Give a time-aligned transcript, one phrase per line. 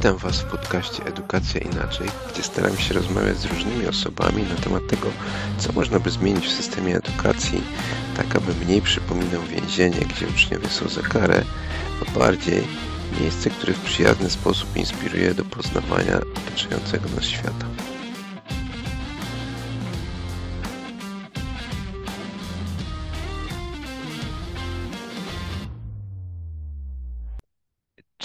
[0.00, 4.86] Witam Was w podcaście Edukacja Inaczej, gdzie staram się rozmawiać z różnymi osobami na temat
[4.88, 5.08] tego,
[5.58, 7.62] co można by zmienić w systemie edukacji,
[8.16, 11.44] tak aby mniej przypominał więzienie, gdzie uczniowie są za karę,
[12.02, 12.62] a bardziej
[13.20, 17.66] miejsce, które w przyjazny sposób inspiruje do poznawania otaczającego nas świata.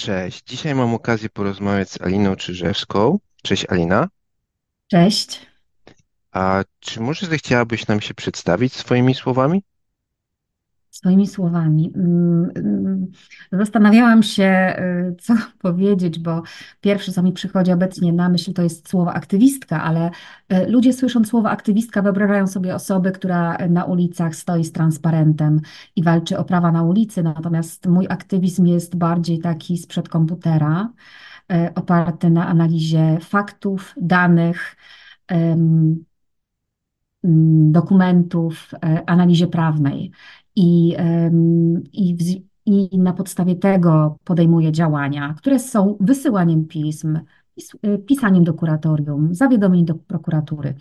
[0.06, 0.42] Cześć.
[0.46, 3.18] Dzisiaj mam okazję porozmawiać z Aliną Czyżewską.
[3.42, 4.08] Cześć Alina.
[4.90, 5.46] Cześć.
[6.32, 9.62] A czy może zechciałabyś nam się przedstawić swoimi słowami?
[10.96, 11.92] Swoimi słowami.
[11.96, 13.06] Mm, mm,
[13.52, 14.76] Zastanawiałam się,
[15.12, 16.42] y, co powiedzieć, bo
[16.80, 20.10] pierwsze, co mi przychodzi obecnie na myśl, to jest słowo aktywistka, ale
[20.52, 25.60] y, ludzie słysząc słowo aktywistka, wyobrażają sobie osobę, która na ulicach stoi z transparentem
[25.96, 30.92] i walczy o prawa na ulicy, natomiast mój aktywizm jest bardziej taki sprzed komputera,
[31.52, 34.76] y, oparty na analizie faktów, danych.
[35.28, 36.04] mm,
[37.72, 40.10] dokumentów, e, analizie prawnej.
[40.56, 40.96] I,
[41.92, 42.16] i,
[42.66, 47.18] i na podstawie tego podejmuje działania, które są wysyłaniem pism,
[47.54, 50.74] pis, e, pisaniem do kuratorium, zawiadomień do prokuratury.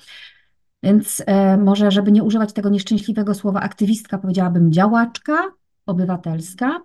[0.84, 5.52] Więc e, może, żeby nie używać tego nieszczęśliwego słowa aktywistka, powiedziałabym działaczka
[5.86, 6.82] obywatelska.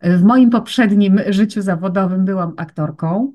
[0.00, 3.32] W moim poprzednim życiu zawodowym byłam aktorką,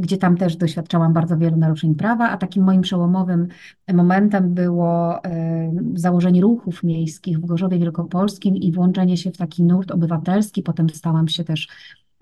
[0.00, 3.48] gdzie tam też doświadczałam bardzo wielu naruszeń prawa, a takim moim przełomowym
[3.94, 5.20] momentem było
[5.94, 10.62] założenie ruchów miejskich w Gorzowie Wielkopolskim i włączenie się w taki nurt obywatelski.
[10.62, 11.68] Potem stałam się też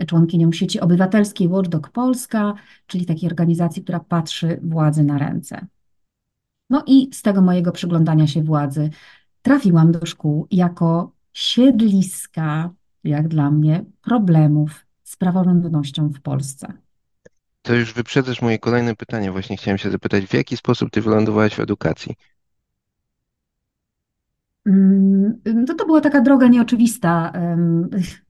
[0.06, 2.55] członkinią sieci obywatelskiej Watchdog Polska,
[2.86, 5.66] czyli takiej organizacji, która patrzy władzy na ręce.
[6.70, 8.91] No i z tego mojego przyglądania się władzy
[9.42, 12.70] trafiłam do szkół jako siedliska,
[13.05, 16.72] jak dla mnie, problemów z praworządnością w Polsce.
[17.63, 19.33] To już wyprzedzasz moje kolejne pytanie.
[19.33, 22.15] Właśnie chciałem się zapytać, w jaki sposób ty wylądowałaś w edukacji?
[24.67, 25.41] Mm,
[25.79, 27.33] To, była taka droga nieoczywista.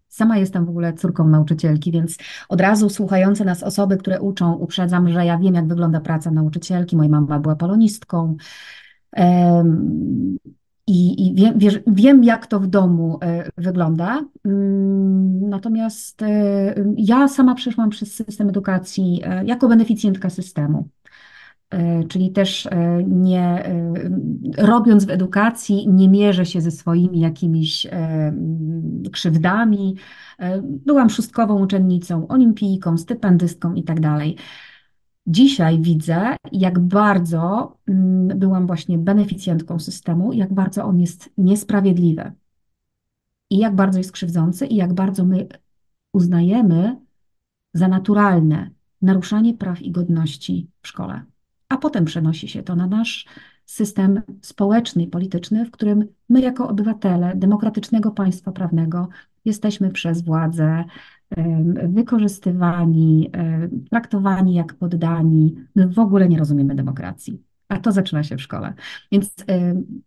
[0.09, 2.17] Sama jestem w ogóle córką nauczycielki, więc
[2.49, 6.97] od razu słuchające nas osoby, które uczą, uprzedzam, że ja wiem, jak wygląda praca nauczycielki.
[6.97, 8.37] Moja mama była polonistką.
[10.87, 14.25] I, i wiem, wiem, jak to w domu e, wygląda.
[15.49, 20.89] Natomiast e, ja sama przeszłam przez system edukacji e, jako beneficjentka systemu.
[21.71, 22.69] E, Czyli też
[23.07, 23.71] nie
[24.59, 27.87] robiąc w edukacji, nie mierzę się ze swoimi jakimiś
[29.13, 29.97] krzywdami.
[30.63, 34.37] Byłam szóstkową uczennicą, olimpijką, stypendystką i tak dalej.
[35.27, 42.33] Dzisiaj widzę, jak bardzo mm, byłam właśnie beneficjentką systemu, jak bardzo on jest niesprawiedliwy
[43.51, 45.49] i jak bardzo jest krzywdzący i jak bardzo my
[46.13, 46.97] uznajemy
[47.75, 48.71] za naturalne
[49.03, 51.23] naruszanie praw i godności w szkole.
[51.69, 53.27] A potem przenosi się to na nasz
[53.67, 59.09] system społeczny i polityczny, w którym my, jako obywatele demokratycznego państwa prawnego,
[59.45, 60.85] jesteśmy przez władzę
[61.89, 63.31] wykorzystywani,
[63.91, 65.55] traktowani jak poddani.
[65.75, 67.43] My w ogóle nie rozumiemy demokracji.
[67.69, 68.75] A to zaczyna się w szkole.
[69.13, 70.03] Więc em,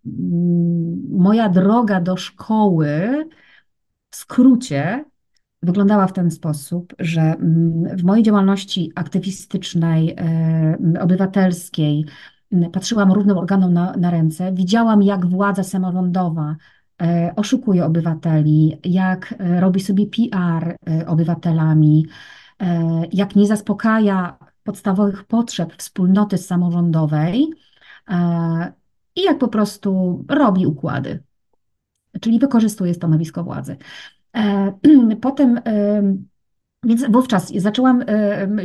[1.10, 3.26] moja droga do szkoły
[4.10, 5.06] w skrócie
[5.64, 12.06] wyglądała w ten sposób, że mm, w mojej działalności aktywistycznej, e, obywatelskiej,
[12.52, 16.56] m, patrzyłam równym organom na, na ręce, widziałam, jak władza samorządowa
[17.02, 20.76] e, oszukuje obywateli, jak robi sobie PR
[21.08, 22.06] obywatelami,
[23.12, 24.38] jak nie zaspokaja
[24.72, 27.54] podstawowych potrzeb wspólnoty samorządowej
[28.10, 28.74] e,
[29.16, 31.24] i jak po prostu robi układy,
[32.22, 33.78] czyli wykorzystuje stanowisko władzy.
[34.38, 34.74] E,
[35.22, 36.04] Potem, e,
[36.84, 38.04] więc wówczas zaczęłam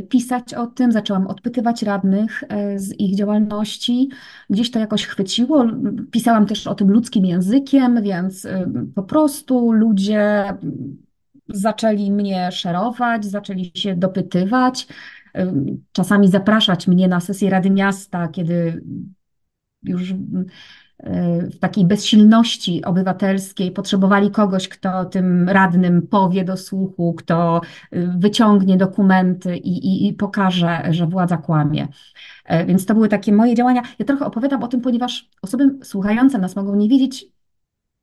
[0.09, 2.45] pisać o tym, zaczęłam odpytywać radnych
[2.77, 4.11] z ich działalności.
[4.51, 5.65] Gdzieś to jakoś chwyciło.
[6.11, 8.47] Pisałam też o tym ludzkim językiem, więc
[8.95, 10.45] po prostu ludzie
[11.49, 14.87] zaczęli mnie szerować, zaczęli się dopytywać,
[15.93, 18.83] czasami zapraszać mnie na sesję Rady Miasta, kiedy
[19.83, 20.17] już e,
[21.43, 27.61] w takiej bezsilności obywatelskiej potrzebowali kogoś, kto tym radnym powie do słuchu, kto
[27.91, 31.89] e, wyciągnie dokumenty i, i, i pokaże, że władza kłamie.
[32.45, 33.83] E, Więc to były takie moje działania.
[33.99, 37.27] Ja trochę opowiadam o tym, ponieważ osoby słuchające nas mogą nie wiedzieć,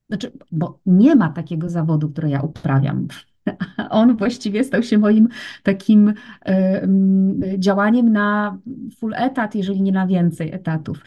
[0.09, 3.07] znaczy, bo nie ma takiego zawodu, który ja uprawiam.
[3.89, 5.29] On właściwie stał się moim
[5.63, 6.13] takim e,
[6.81, 8.57] mm, działaniem na
[8.97, 10.97] full etat, jeżeli nie na więcej etatów.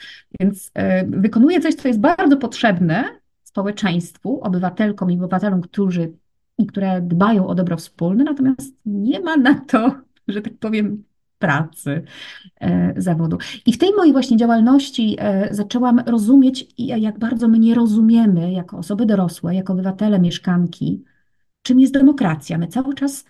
[0.40, 3.04] Więc e, wykonuję coś, co jest bardzo potrzebne
[3.42, 6.12] społeczeństwu, obywatelkom i obywatelom, którzy
[6.58, 11.04] i które dbają o dobro wspólne, natomiast nie ma na to że tak powiem,
[11.38, 12.02] pracy,
[12.60, 13.38] e, zawodu.
[13.66, 15.16] I w tej mojej właśnie działalności
[15.50, 21.04] zaczęłam rozumieć, jak bardzo my nie rozumiemy jako osoby dorosłe, jako obywatele, mieszkanki,
[21.66, 22.58] czym jest demokracja.
[22.58, 23.24] My cały czas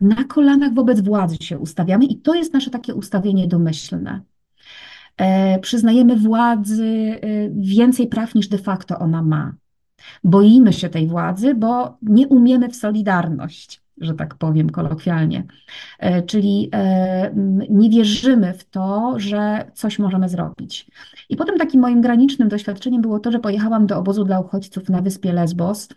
[0.00, 4.20] na kolanach wobec władzy się ustawiamy i to jest nasze takie ustawienie domyślne.
[5.16, 9.54] E, przyznajemy władzy więcej praw niż de facto ona ma.
[10.24, 15.44] Boimy się tej władzy, bo nie umiemy w solidarność, że tak powiem kolokwialnie.
[15.98, 17.34] E, czyli e,
[17.70, 20.90] nie wierzymy w to, że coś możemy zrobić.
[21.28, 25.02] I potem takim moim granicznym doświadczeniem było to, że pojechałam do obozu dla uchodźców na
[25.02, 25.88] wyspie Lesbos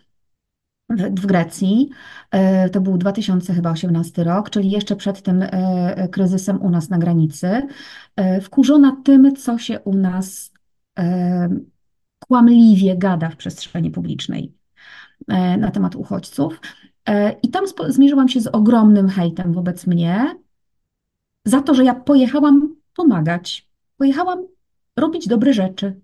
[0.90, 1.90] w Grecji.
[2.30, 5.44] E, to był 2018 rok, czyli jeszcze przed tym
[6.10, 7.62] kryzysem u nas na granicy.
[8.42, 10.52] Wkurzona tym, co się u nas
[12.28, 14.52] kłamliwie gada w przestrzeni publicznej
[15.58, 16.60] na temat uchodźców.
[17.06, 20.36] E, I tam zmierzyłam się z ogromnym hejtem wobec mnie
[21.44, 23.70] za to, że ja pojechałam pomagać.
[23.96, 24.46] Pojechałam
[24.96, 26.00] robić dobre rzeczy.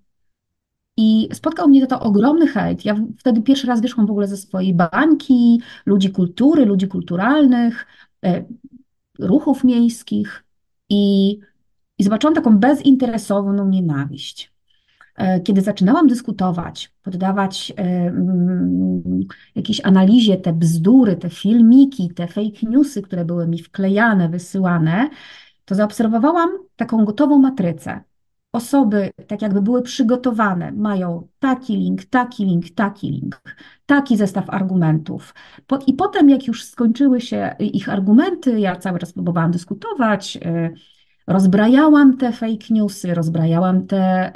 [0.97, 2.85] I spotkał mnie to ogromny hejt.
[2.85, 7.87] Ja wtedy pierwszy raz wyszłam w ogóle ze swojej bańki, ludzi kultury, ludzi kulturalnych,
[8.25, 8.45] e,
[9.19, 10.45] ruchów miejskich
[10.91, 11.31] i,
[11.99, 14.53] i zobaczyłam taką bezinteresowną nienawiść.
[15.17, 19.21] E, kiedy zaczynałam dyskutować, poddawać e, mm,
[19.55, 25.11] jakiejś analizie te bzdury, te filmiki, te fake newsy, które były mi wklejane, wysyłane,
[25.65, 28.01] to zaobserwowałam taką gotową matrycę.
[28.53, 33.43] Osoby, tak jakby były przygotowane, mają taki link, taki link, taki link,
[33.87, 35.35] taki zestaw argumentów.
[35.87, 40.71] I potem, jak już skończyły się ich argumenty, ja cały czas próbowałam dyskutować, e,
[41.27, 44.33] Rozbrajałam te fake newsy, rozbrajałam te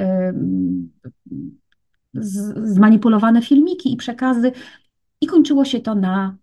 [2.54, 4.52] zmanipulowane filmiki i przekazy,
[5.20, 6.36] i kończyło się to na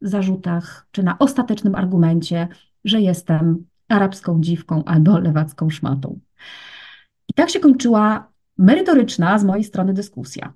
[0.00, 2.48] zarzutach, czy na ostatecznym argumencie,
[2.84, 6.20] że jestem arabską dziwką albo lewacką szmatą.
[7.28, 10.52] I tak się kończyła merytoryczna z mojej strony dyskusja.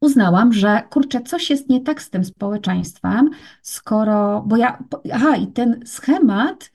[0.00, 3.30] Uznałam, że kurczę, coś jest nie tak z tym społeczeństwem,
[3.62, 6.70] skoro, bo ja, aha, i ten schemat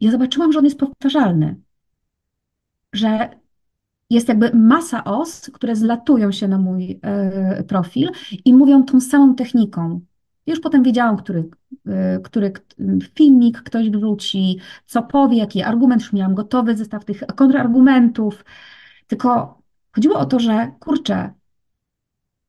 [0.00, 1.56] ja zobaczyłam, że on jest powtarzalny,
[2.92, 3.28] że
[4.10, 7.00] jest jakby masa os, które zlatują się na mój
[7.60, 8.10] y, profil
[8.44, 10.00] i mówią tą samą techniką.
[10.48, 11.50] Już potem wiedziałam, który,
[12.18, 12.52] y, który
[13.14, 18.44] filmik ktoś wróci, co powie, jaki argument, już miałam gotowy zestaw tych kontrargumentów.
[19.06, 19.58] Tylko
[19.92, 21.32] chodziło o to, że kurczę,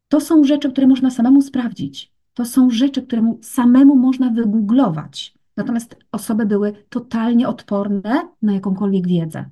[0.08, 2.14] to są rzeczy, które można samemu sprawdzić.
[2.34, 5.34] To są rzeczy, które samemu można wygooglować.
[5.58, 9.50] Natomiast osoby były totalnie odporne na jakąkolwiek wiedzę.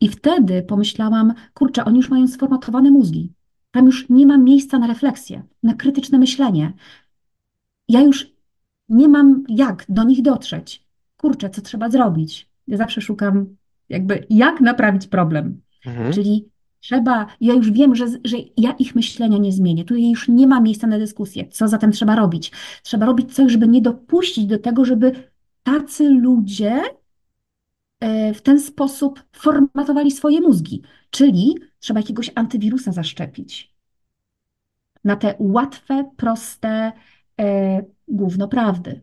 [0.00, 3.35] I wtedy pomyślałam, kurczę, oni już mają sformatowane mózgi.
[3.76, 6.72] Tam już nie ma miejsca na refleksję, na krytyczne myślenie.
[7.88, 8.32] Ja już
[8.88, 10.86] nie mam jak do nich dotrzeć.
[11.16, 12.48] Kurczę, co trzeba zrobić?
[12.66, 13.56] Ja zawsze szukam,
[13.88, 15.60] jakby, jak naprawić problem.
[15.86, 16.12] Mhm.
[16.12, 16.48] Czyli
[16.80, 19.84] Trzeba, ja już wiem, że, że ja ich myślenia nie zmienię.
[19.84, 21.48] Tutaj już nie ma miejsca na dyskusję.
[21.50, 22.52] Co zatem trzeba robić?
[22.82, 25.12] Trzeba robić coś, żeby nie dopuścić do tego, żeby
[25.62, 26.82] tacy ludzie
[28.34, 30.82] w ten sposób formatowali swoje mózgi.
[31.10, 33.76] Czyli trzeba jakiegoś antywirusa zaszczepić
[35.06, 36.92] na te łatwe, proste
[37.40, 37.82] e,
[38.50, 39.02] prawdy,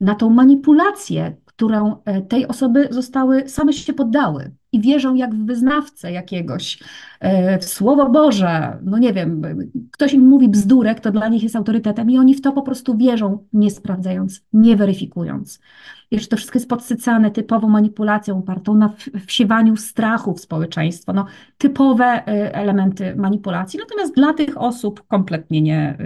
[0.00, 5.46] na tą manipulację, którą e, tej osoby zostały, same się poddały i wierzą jak w
[5.46, 6.78] wyznawcę jakiegoś,
[7.20, 9.42] e, w Słowo Boże, no nie wiem,
[9.90, 12.96] ktoś im mówi bzdurek, to dla nich jest autorytetem i oni w to po prostu
[12.96, 15.60] wierzą, nie sprawdzając, nie weryfikując.
[16.10, 18.94] Jeszcze to wszystko jest podsycane typową manipulacją opartą na
[19.26, 21.26] wsiewaniu strachu w społeczeństwo, no,
[21.58, 25.98] typowe e, elementy manipulacji, natomiast dla tych osób kompletnie nie,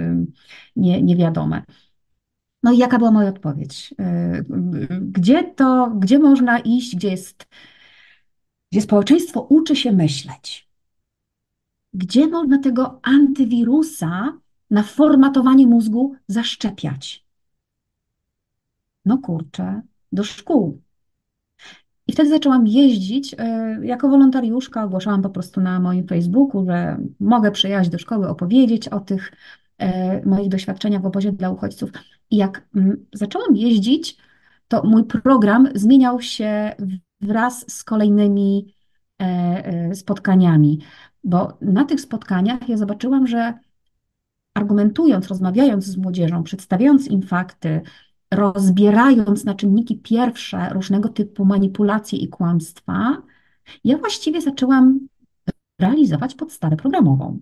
[0.77, 1.63] nie, niewiadome.
[2.63, 3.95] No i jaka była moja odpowiedź?
[5.01, 7.47] Gdzie to, gdzie można iść, gdzie jest,
[8.75, 10.69] gdzie społeczeństwo uczy się myśleć?
[11.93, 14.39] Gdzie można tego antywirusa
[14.71, 17.27] na formatowanie mózgu zaszczepiać?
[19.05, 20.81] No kurczę, do szkół.
[22.07, 23.37] I wtedy zaczęłam jeździć y,
[23.87, 29.01] jako wolontariuszka, ogłaszałam po prostu na moim Facebooku, że mogę przyjechać do szkoły, opowiedzieć o
[29.01, 29.33] tych
[29.83, 31.91] y, moich doświadczeniach w obozie dla uchodźców.
[32.31, 34.17] I jak mm, zaczęłam jeździć,
[34.75, 36.77] to mój program zmieniał się
[37.21, 38.75] wraz z kolejnymi
[39.21, 40.81] e, e, spotkaniami,
[41.25, 43.55] bo na tych spotkaniach ja zobaczyłam, że
[44.55, 47.81] argumentując, rozmawiając z młodzieżą, przedstawiając im fakty,
[48.31, 53.23] rozbierając na czynniki pierwsze różnego typu manipulacje i kłamstwa,
[53.85, 55.09] ja właściwie zaczęłam
[55.79, 57.39] realizować podstawę programową.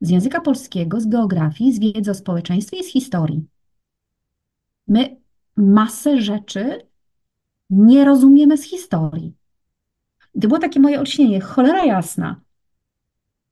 [0.00, 3.46] Z języka polskiego, z geografii, z wiedzy o społeczeństwie i z historii.
[4.86, 5.16] My
[5.58, 6.86] masę rzeczy
[7.70, 9.36] nie rozumiemy z historii.
[10.40, 12.40] To było takie moje olśnienie, cholera jasna.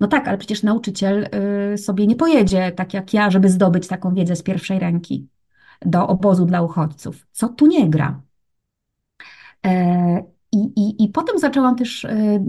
[0.00, 1.28] No tak, ale przecież nauczyciel
[1.74, 5.28] y, sobie nie pojedzie tak jak ja, żeby zdobyć taką wiedzę z pierwszej ręki
[5.82, 7.26] do obozu dla uchodźców.
[7.32, 8.22] Co tu nie gra?
[9.66, 12.40] E, I, i, i potem zaczęłam też y,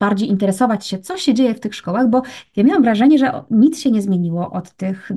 [0.00, 2.22] bardziej interesować się, co się dzieje w tych szkołach, bo
[2.56, 5.10] ja miałam wrażenie, że nic się nie zmieniło od tych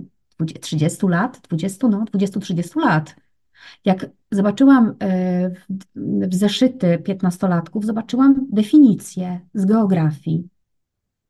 [0.62, 3.16] 30 lat, 20, no, 20-30 lat.
[3.86, 5.50] Jak zobaczyłam e,
[6.30, 10.50] w, zeszyty piętnastolatków, zobaczyłam definicje z geografii.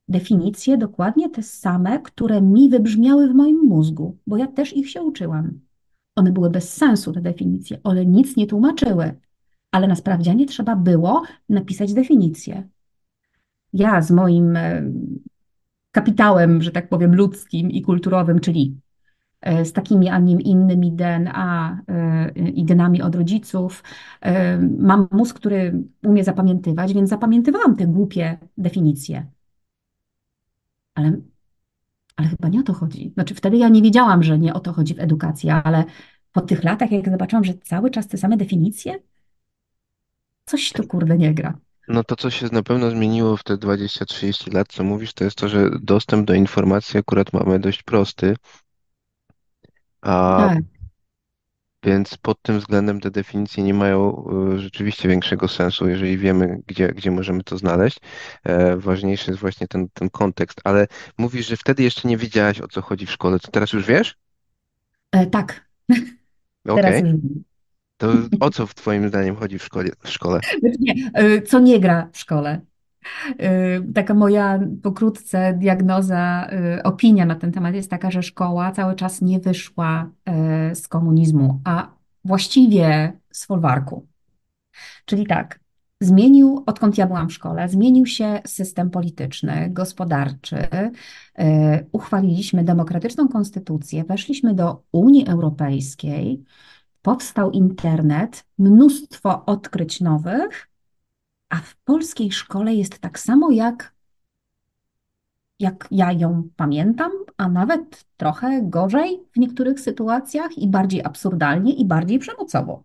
[0.08, 5.02] Definicje dokładnie te same, które mi wybrzmiały w moim mózgu, bo ja też ich się
[5.02, 5.60] uczyłam.
[6.16, 9.20] One były bez sensu, te definicje, one nic nie tłumaczyły,
[9.72, 12.70] ale na sprawdzianie trzeba było napisać definicję.
[13.74, 14.92] Ja z moim e,
[15.92, 18.80] kapitałem, że tak powiem, ludzkim i kulturowym, czyli
[19.64, 23.84] z takimi, a nie innymi DNA e, i genami od rodziców.
[24.80, 29.26] Mam mózg, który umie zapamiętywać, więc zapamiętywałam te głupie definicje.
[30.96, 31.18] Ale,
[32.16, 33.12] ale chyba nie o to chodzi.
[33.14, 35.84] Znaczy, wtedy ja nie wiedziałam, że nie o to chodzi w edukacji, ale
[36.32, 39.00] po tych latach, jak zobaczyłam, że cały czas te same definicje,
[40.46, 41.58] coś tu kurde nie gra.
[41.88, 45.38] No to, co się na pewno zmieniło w te 20-30 lat, co mówisz, to jest
[45.38, 48.36] to, że dostęp do informacji akurat mamy dość prosty,
[50.06, 50.64] a Tak.
[51.84, 56.88] więc pod tym względem te definicje nie mają e, rzeczywiście większego sensu, jeżeli wiemy, gdzie,
[56.88, 58.00] gdzie możemy to znaleźć.
[58.44, 62.68] E, ważniejszy jest właśnie ten, ten kontekst, ale mówisz, że wtedy jeszcze nie wiedziałaś, o
[62.68, 63.40] co chodzi w szkole.
[63.40, 64.16] To teraz już wiesz?
[65.12, 65.70] E, tak,
[66.76, 67.02] teraz Okej.
[67.02, 67.44] już wiem.
[67.98, 70.40] To o co w Twoim zdaniem chodzi w szkole, w szkole?
[70.60, 72.62] Znaczy Nie, e, co nie gra w szkole.
[73.40, 78.96] E, Taka moja pokrótce diagnoza, e, opinia na ten temat jest taka, że szkoła cały
[78.96, 81.92] czas nie wyszła e, z komunizmu, a
[82.26, 84.08] właściwie z folwarku.
[85.06, 85.60] Czyli tak,
[86.02, 90.58] zmienił, odkąd ja byłam w szkole, zmienił się system polityczny, gospodarczy,
[91.92, 96.44] uchwaliliśmy demokratyczną konstytucję, weszliśmy do Unii Europejskiej,
[97.02, 100.70] powstał internet, mnóstwo odkryć nowych,
[101.50, 103.94] a w polskiej szkole jest tak samo jak,
[105.60, 111.86] jak ja ją pamiętam, a nawet trochę gorzej w niektórych sytuacjach i bardziej absurdalnie i
[111.86, 112.84] bardziej przemocowo.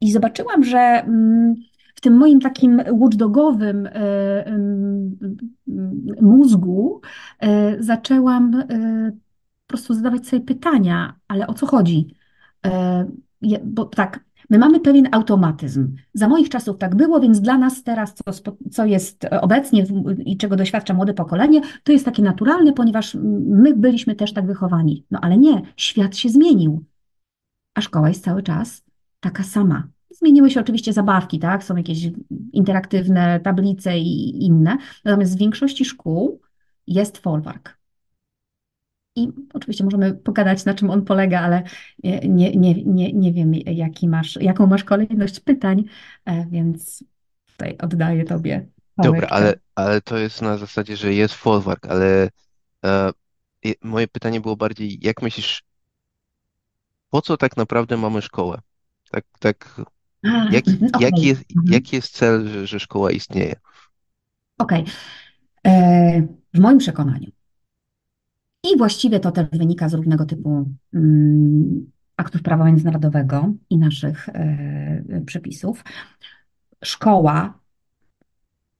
[0.00, 1.54] I zobaczyłam, że mm,
[1.94, 4.58] w tym moim takim watchdogowym e,
[6.22, 7.00] mózgu
[7.38, 8.66] e, zaczęłam e,
[9.66, 12.14] po prostu zadawać sobie pytania, ale o co chodzi?
[13.64, 15.96] Bo tak, my mamy pewien automatyzm.
[16.14, 20.36] Za moich czasów tak było, więc dla nas teraz, co, co jest obecnie w- i
[20.36, 23.16] czego doświadcza młode pokolenie, to jest takie naturalne, ponieważ
[23.48, 25.04] my byliśmy też tak wychowani.
[25.10, 26.84] No ale nie, świat się zmienił
[27.74, 28.84] a szkoła jest cały czas
[29.20, 29.88] taka sama.
[30.10, 31.64] Zmieniły się oczywiście zabawki, tak?
[31.64, 32.10] Są jakieś
[32.52, 36.40] interaktywne tablice i inne, natomiast w większości szkół
[36.86, 37.79] jest folwark.
[39.16, 41.62] I oczywiście możemy pogadać, na czym on polega, ale
[42.24, 45.84] nie, nie, nie, nie, wiem, jaki masz, jaką masz kolejność pytań,
[46.24, 47.04] e, więc
[47.46, 48.66] tutaj oddaję Tobie
[48.98, 52.28] Dobra, ale, ale to jest na zasadzie, że jest folwark, ale
[52.84, 53.12] e,
[53.82, 55.62] moje pytanie było bardziej, jak myślisz,
[57.10, 58.58] po co tak naprawdę mamy szkołę?
[59.10, 59.80] Tak, tak,
[60.24, 61.28] A, jaki, mhm, jaki okej.
[61.28, 61.72] jest, Mhm.
[61.74, 63.54] jaki jest cel, że, że szkoła istnieje?
[64.58, 64.84] Okej.
[65.66, 66.22] E,
[66.54, 67.30] W moim przekonaniu.
[68.64, 70.64] I właściwie to też wynika z różnego typu
[70.94, 75.84] mm, aktów prawa międzynarodowego i naszych e, przepisów.
[76.84, 77.60] Szkoła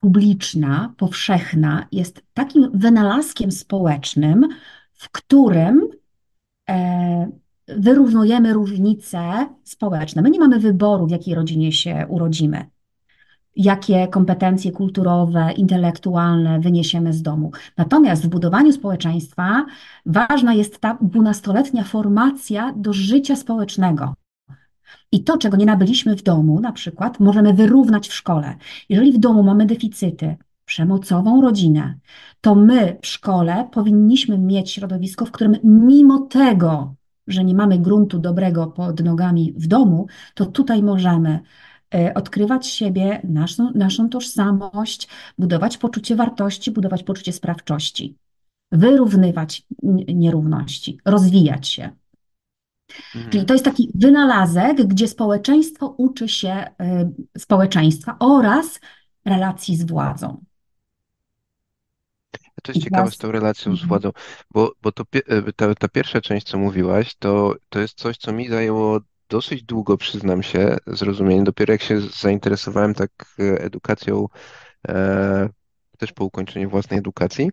[0.00, 4.48] publiczna, powszechna jest takim wynalazkiem społecznym,
[4.92, 5.88] w którym
[6.70, 7.30] e,
[7.68, 10.22] wyrównujemy różnice społeczne.
[10.22, 12.66] My nie mamy wyboru, w jakiej rodzinie się urodzimy
[13.60, 17.50] jakie kompetencje kulturowe, intelektualne wyniesiemy z domu.
[17.76, 19.66] Natomiast w budowaniu społeczeństwa
[20.06, 24.14] ważna jest ta dwunastoletnia formacja do życia społecznego.
[25.12, 28.54] I to, czego nie nabyliśmy w domu, na przykład, możemy wyrównać w szkole.
[28.88, 31.94] Jeżeli w domu mamy deficyty, przemocową rodzinę,
[32.40, 36.94] to my w szkole powinniśmy mieć środowisko, w którym mimo tego,
[37.26, 41.40] że nie mamy gruntu dobrego pod nogami w domu, to tutaj możemy
[42.14, 48.16] odkrywać siebie, naszą, naszą tożsamość, budować poczucie wartości, budować poczucie sprawczości,
[48.72, 49.66] wyrównywać
[50.08, 51.90] nierówności, rozwijać się.
[53.12, 53.46] Czyli Mhm.
[53.46, 56.66] to jest taki wynalazek, gdzie społeczeństwo uczy się
[57.36, 58.80] y, społeczeństwa oraz
[59.24, 60.44] relacji z władzą.
[62.62, 63.88] To jest ciekawe z tą relacją z mhm.
[63.88, 64.10] władzą,
[64.50, 68.32] bo, bo to, e, ta, ta pierwsza część, co mówiłaś, to, to jest coś, co
[68.32, 71.44] mi zajęło dosyć długo, przyznam się, zrozumienie.
[71.44, 74.26] Dopiero jak się zainteresowałem tak e, edukacją,
[74.88, 75.48] e,
[75.98, 77.50] też po ukończeniu własnej edukacji,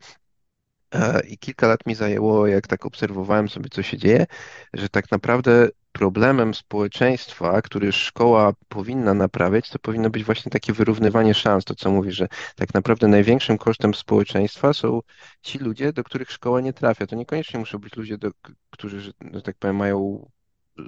[0.95, 4.25] E, I kilka lat mi zajęło, jak tak obserwowałem sobie, co się dzieje,
[4.73, 11.33] że tak naprawdę problemem społeczeństwa, który szkoła powinna naprawiać, to powinno być właśnie takie wyrównywanie
[11.33, 11.65] szans.
[11.65, 15.01] To, co mówisz, że tak naprawdę największym kosztem społeczeństwa są
[15.41, 17.07] ci ludzie, do których szkoła nie trafia.
[17.07, 18.31] To niekoniecznie muszą być ludzie, do,
[18.69, 20.29] którzy, że że tak powiem, mają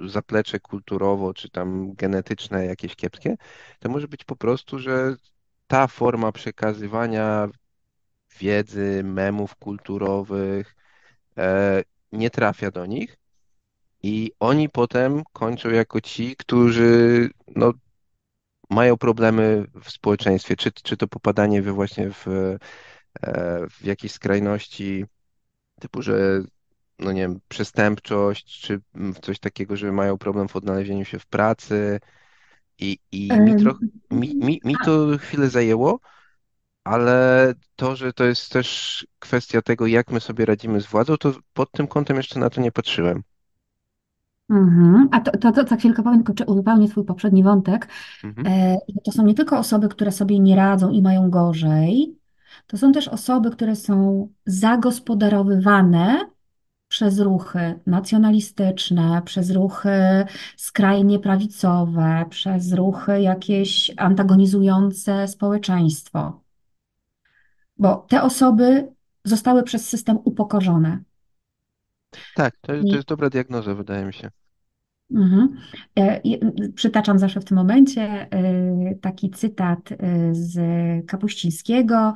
[0.06, 3.36] zaplecze kulturowo czy tam genetyczne jakieś kiepskie.
[3.78, 5.14] To może być po prostu, że
[5.66, 7.48] ta forma przekazywania
[8.38, 10.76] wiedzy, memów kulturowych
[11.36, 11.82] e,
[12.12, 13.16] nie trafia do nich
[14.02, 17.72] i oni potem kończą jako ci, którzy no,
[18.70, 22.58] mają problemy w społeczeństwie, czy, czy to popadanie właśnie w, e,
[23.70, 25.04] w jakieś skrajności
[25.80, 26.42] typu, że
[27.00, 28.80] no nie wiem, przestępczość, czy
[29.22, 32.00] coś takiego, że mają problem w odnalezieniu się w pracy
[32.78, 33.78] i, i mi, troch,
[34.10, 36.00] mi, mi, mi to chwilę zajęło,
[36.84, 41.32] Ale to, że to jest też kwestia tego, jak my sobie radzimy z władzą, to
[41.52, 43.22] pod tym kątem jeszcze na to nie patrzyłem.
[44.50, 45.08] mhm.
[45.12, 47.88] A to, to, to za chwilkę powiem, tylko czy uzupełnię Twój poprzedni wątek.
[48.24, 48.46] Mhm.
[48.46, 52.16] E, to są nie tylko osoby, które sobie nie radzą i mają gorzej,
[52.66, 56.30] to są też osoby, które są zagospodarowywane
[56.90, 60.24] przez ruchy nacjonalistyczne, przez ruchy
[60.56, 66.40] skrajnie prawicowe, przez ruchy jakieś antagonizujące społeczeństwo.
[67.78, 68.88] Bo te osoby
[69.24, 70.98] zostały przez system upokorzone.
[72.34, 74.30] Tak, to jest, to jest dobra diagnoza, wydaje mi się.
[75.14, 75.56] mhm.
[75.98, 76.20] E,
[76.74, 79.96] przytaczam zawsze w tym momencie e, taki cytat e,
[80.32, 80.56] z
[81.06, 82.14] Kapuścińskiego,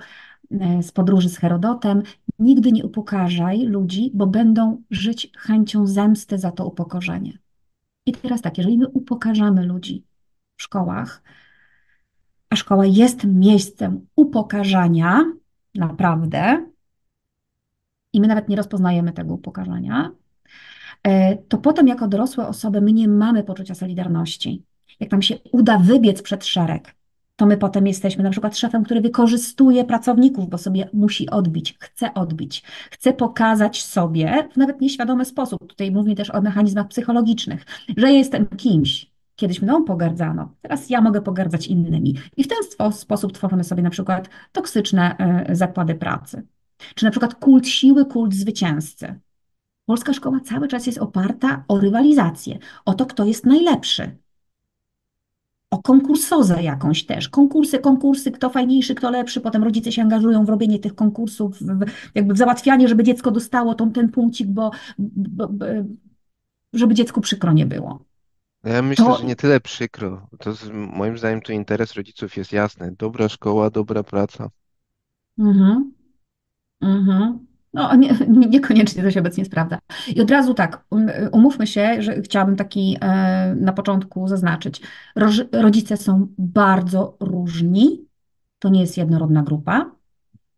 [0.82, 2.02] z podróży z Herodotem.
[2.38, 7.38] Nigdy nie upokarzaj ludzi, bo będą żyć chęcią zemsty za to upokorzenie.
[8.06, 10.04] I teraz tak, jeżeli my upokarzamy ludzi
[10.56, 11.22] w szkołach,
[12.50, 15.24] a szkoła jest miejscem upokarzania,
[15.74, 16.66] naprawdę,
[18.12, 20.10] i my nawet nie rozpoznajemy tego upokarzania,
[21.02, 24.62] e, to potem jako dorosłe osoby my nie mamy poczucia solidarności.
[25.00, 26.94] Jak nam się uda wybiec przed szereg,
[27.36, 32.14] to my potem jesteśmy na przykład szefem, który wykorzystuje pracowników, bo sobie musi odbić, chce
[32.14, 35.66] odbić, chce pokazać sobie w nawet nieświadomy sposób.
[35.66, 37.66] Tutaj mówię też o mechanizmach psychologicznych,
[37.96, 39.14] że jestem kimś.
[39.36, 42.14] Kiedyś mną pogardzano, teraz ja mogę pogardzać innymi.
[42.36, 46.46] I w ten spo- sposób tworzymy sobie na przykład toksyczne e, zakłady pracy.
[46.94, 49.20] Czy na przykład kult siły, kult zwycięzcy.
[49.86, 54.16] Polska szkoła cały czas jest oparta o rywalizację, o to, kto jest najlepszy,
[55.74, 57.28] o konkursozę jakąś też.
[57.28, 59.40] Konkursy, konkursy, kto fajniejszy, kto lepszy.
[59.40, 61.84] Potem rodzice się angażują w robienie tych konkursów, w,
[62.14, 65.66] jakby w załatwianie, żeby dziecko dostało tą, ten punkcik, bo, bo, bo,
[66.72, 68.04] żeby dziecku przykro nie było.
[68.64, 70.28] Ja myślę, To, że nie tyle przykro.
[70.38, 72.94] To z, moim zdaniem tu interes rodziców jest jasny.
[72.98, 74.50] Dobra szkoła, dobra praca.
[75.38, 75.92] mhm,
[76.80, 77.46] mhm.
[77.74, 79.78] No, nie, nie- niekoniecznie to się obecnie sprawdza.
[80.08, 84.80] I od razu tak, um, umówmy się, że chciałabym taki e, na początku zaznaczyć.
[85.52, 88.06] Rodzice są bardzo różni.
[88.58, 89.92] To nie jest jednorodna grupa.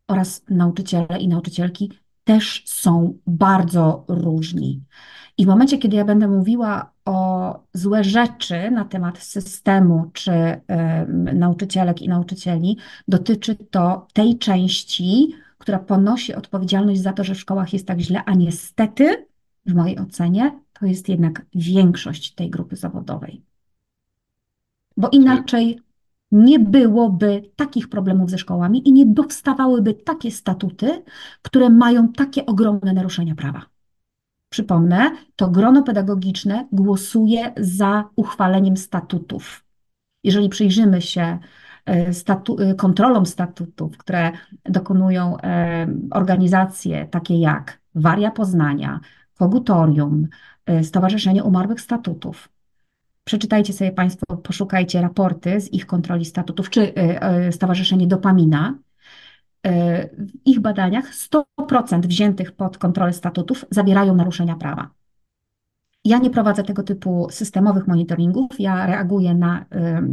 [0.09, 1.92] oraz nauczyciele i nauczycielki
[2.24, 4.85] też są bardzo różni.
[5.38, 10.33] I w momencie, kiedy ja będę mówiła o złe rzeczy na temat systemu czy
[11.35, 17.73] nauczycielek i nauczycieli, dotyczy to tej części, która ponosi odpowiedzialność za to, że w szkołach
[17.73, 19.27] jest tak źle, a niestety,
[19.66, 23.42] w mojej ocenie, to jest jednak większość tej grupy zawodowej
[24.97, 25.81] bo inaczej
[26.33, 31.03] nie byłoby takich problemów ze szkołami i nie powstawałyby takie statuty,
[31.42, 33.66] które mają takie ogromne naruszenia prawa.
[34.49, 39.64] Przypomnę, to grono pedagogiczne głosuje za uchwaleniem statutów.
[40.25, 41.38] Jeżeli przyjrzymy się
[42.12, 44.33] statu e, kontrolom statutów, które
[44.64, 49.01] dokonują e, organizacje takie jak Waria Poznania,
[49.35, 50.29] Kogutorium,
[50.83, 52.49] Stowarzyszenie Umarłych Statutów,
[53.25, 56.92] Przeczytajcie sobie Państwo, poszukajcie raporty z ich kontroli statutów, czy
[57.49, 58.79] y, Stowarzyszenie Dopamina.
[60.18, 61.05] W ich badaniach
[61.61, 64.90] 100% wziętych pod kontrolę statutów zawierają naruszenia prawa.
[66.07, 69.64] Ja nie prowadzę tego typu systemowych monitoringów, ja reaguję na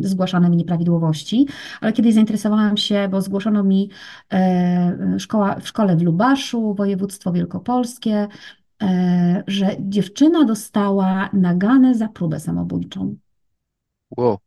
[0.01, 1.47] y, zgłaszane mi nieprawidłowości,
[1.81, 3.89] ale kiedyś zainteresowałam się, bo zgłoszono mi
[4.33, 8.27] y, szkoła, w szkole w Lubaszu, województwo wielkopolskie,
[8.83, 8.87] y,
[9.47, 13.15] że dziewczyna dostała nagane za próbę samobójczą.
[14.17, 14.37] wow.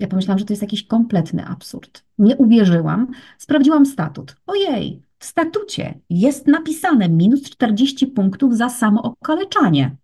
[0.00, 2.04] Ja pomyślałam, że to jest jakiś kompletny absurd.
[2.18, 3.06] Nie uwierzyłam.
[3.38, 4.36] Sprawdziłam statut.
[4.46, 9.96] Ojej, w statucie jest napisane minus 40 punktów za samookaleczanie.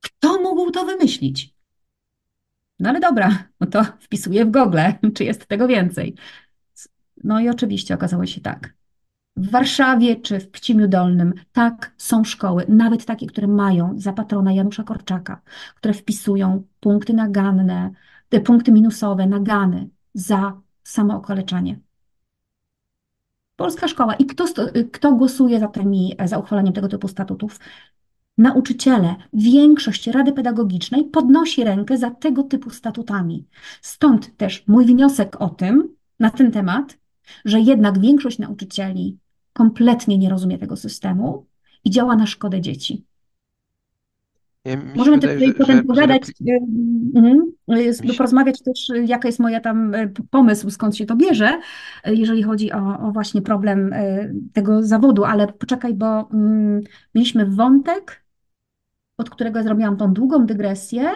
[0.00, 1.54] Kto mógł to wymyślić?
[2.78, 4.78] No ale dobra, no to wpisuję w Google,
[5.14, 6.14] czy jest tego więcej.
[7.24, 8.74] No i oczywiście okazało się tak.
[9.36, 14.52] W Warszawie czy w Pcimiu Dolnym, tak, są szkoły, nawet takie, które mają za patrona
[14.52, 15.40] Janusza Korczaka,
[15.76, 17.90] które wpisują punkty naganne,
[18.44, 21.80] punkty minusowe, nagany za samookaleczanie.
[23.56, 24.14] Polska szkoła.
[24.14, 24.44] I kto,
[24.92, 27.58] kto głosuje za tymi, za uchwalaniem tego typu statutów?
[28.38, 33.46] Nauczyciele, większość Rady Pedagogicznej podnosi rękę za tego typu statutami.
[33.82, 36.98] Stąd też mój wniosek o tym, na ten temat,
[37.44, 39.18] że jednak większość nauczycieli
[39.52, 41.46] kompletnie nie rozumie tego systemu
[41.84, 43.04] i działa na szkodę dzieci.
[44.64, 48.14] Ja, Możemy też wydaje, tutaj że, że, potem że pogadać, repli- y, mhm, y, się,
[48.14, 49.92] porozmawiać też, y, jaka jest moja tam
[50.30, 51.60] pomysł, skąd się to bierze,
[52.06, 53.94] jeżeli chodzi o, o właśnie problem
[54.52, 56.80] tego zawodu, ale poczekaj, bo mm,
[57.14, 58.24] mieliśmy wątek,
[59.18, 61.10] od którego zrobiłam tą długą dygresję,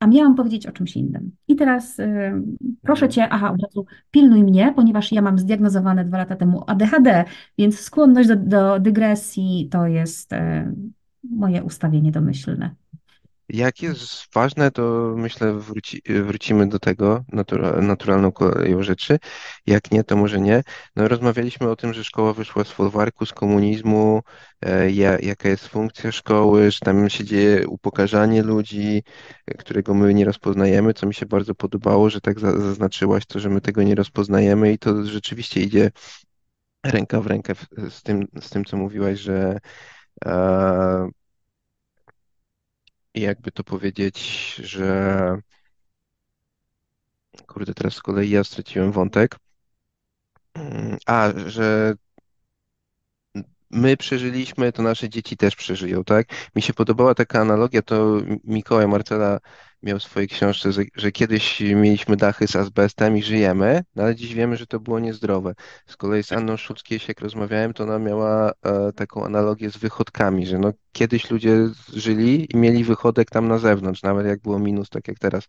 [0.00, 1.30] a miałam powiedzieć o czymś innym.
[1.48, 2.32] I teraz y,
[2.82, 3.12] proszę Mhm.
[3.12, 7.24] cię, aha, od razu pilnuj mnie, ponieważ ja mam zdiagnozowane dwa lata temu ADHD,
[7.58, 10.36] więc skłonność do, do dygresji to jest y,
[11.30, 12.74] moje ustawienie domyślne.
[13.48, 19.18] Jak jest ważne, to myślę wróci, wrócimy do tego natura, naturalną koleją rzeczy.
[19.66, 20.62] Jak nie, to może nie.
[20.96, 24.22] No, rozmawialiśmy o tym, że szkoła wyszła z folwarku, z komunizmu,
[24.60, 29.02] e, ja, jaka jest funkcja szkoły, że tam się dzieje upokarzanie ludzi,
[29.46, 33.40] e, którego my nie rozpoznajemy, co mi się bardzo podobało, że tak za, zaznaczyłaś to,
[33.40, 35.90] że my tego nie rozpoznajemy i to rzeczywiście idzie
[36.84, 37.54] ręka w rękę
[37.90, 39.58] z tym, z tym co mówiłaś, że
[43.14, 45.38] jakby to powiedzieć, że
[47.46, 49.36] Kurde, teraz z kolei ja straciłem wątek.
[50.54, 51.94] Mm, A, że
[53.70, 56.26] my przeżyliśmy, to nasze dzieci też przeżyją, tak?
[56.56, 59.38] Mi się podobała taka analogia, to Mikołaj Marcela
[59.84, 64.34] miał w swojej książce, że, kiedyś mieliśmy dachy z azbestem i żyjemy, no ale dziś
[64.34, 65.54] wiemy, że to było niezdrowe.
[65.86, 70.46] Z kolei z Anną Szuckiewicz, jak rozmawiałem, to ona miała e, taką analogię z wychodkami,
[70.46, 74.90] że no kiedyś ludzie żyli i mieli wychodek tam na zewnątrz, nawet jak było minus,
[74.90, 75.44] tak jak teraz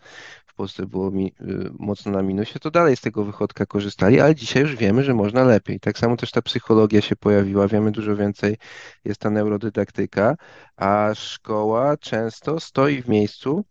[0.45, 4.35] w Polsce było mi, y, mocno na minusie, to dalej z tego wychodka korzystali, ale
[4.35, 5.79] dzisiaj już wiemy, że można lepiej.
[5.79, 8.57] Tak samo też ta psychologia się pojawiła, wiemy dużo więcej,
[9.05, 10.35] jest ta neurodydaktyka,
[10.75, 13.65] a szkoła często stoi w miejscu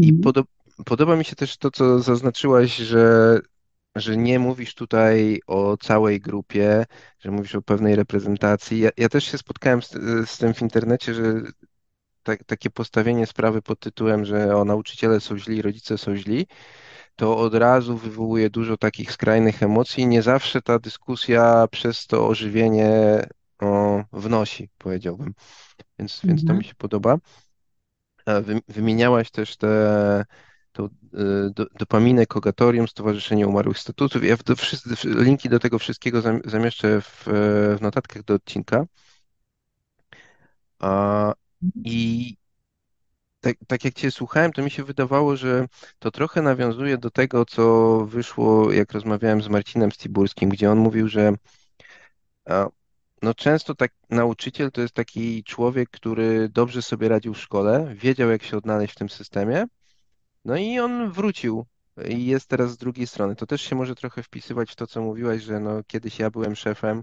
[0.00, 0.22] i Mhm.
[0.22, 0.44] podo
[0.86, 3.40] podoba mi się też to, co zaznaczyłaś, że
[3.96, 6.86] że nie mówisz tutaj o całej grupie,
[7.20, 8.80] że mówisz o pewnej reprezentacji.
[8.80, 9.90] Ja, ja też się spotkałem z,
[10.30, 11.34] z tym w internecie, że
[12.22, 16.46] tak, takie postawienie sprawy pod tytułem, że o nauczyciele są źli, rodzice są źli,
[17.16, 20.06] to od razu wywołuje dużo takich skrajnych emocji.
[20.06, 22.90] Nie zawsze ta dyskusja przez to ożywienie
[23.62, 25.34] o, wnosi, powiedziałbym.
[25.98, 26.64] Więc, więc to mi Mhm.
[26.64, 27.18] się podoba.
[28.68, 30.24] Wymieniałaś też te,
[30.72, 30.88] tą, y,
[31.54, 34.24] do, dopaminę, kogatorium, Stowarzyszenie Umarłych Statutów.
[34.24, 37.24] Ja do, wszyscy, linki do tego wszystkiego zam- zamieszczę w,
[37.78, 38.86] w notatkach do odcinka.
[40.78, 41.34] A,
[41.84, 42.36] I
[43.40, 45.66] tak, tak jak Cię słuchałem, to mi się wydawało, że
[45.98, 51.08] to trochę nawiązuje do tego, co wyszło, jak rozmawiałem z Marcinem Stiburskim, gdzie on mówił,
[51.08, 51.32] że
[53.24, 58.30] no często tak nauczyciel to jest taki człowiek, który dobrze sobie radził w szkole, wiedział,
[58.30, 59.64] jak się odnaleźć w tym systemie,
[60.44, 61.66] no i on wrócił
[62.08, 63.36] i jest teraz z drugiej strony.
[63.36, 66.56] To też się może trochę wpisywać w to, co mówiłaś, że no kiedyś ja byłem
[66.56, 67.02] szefem,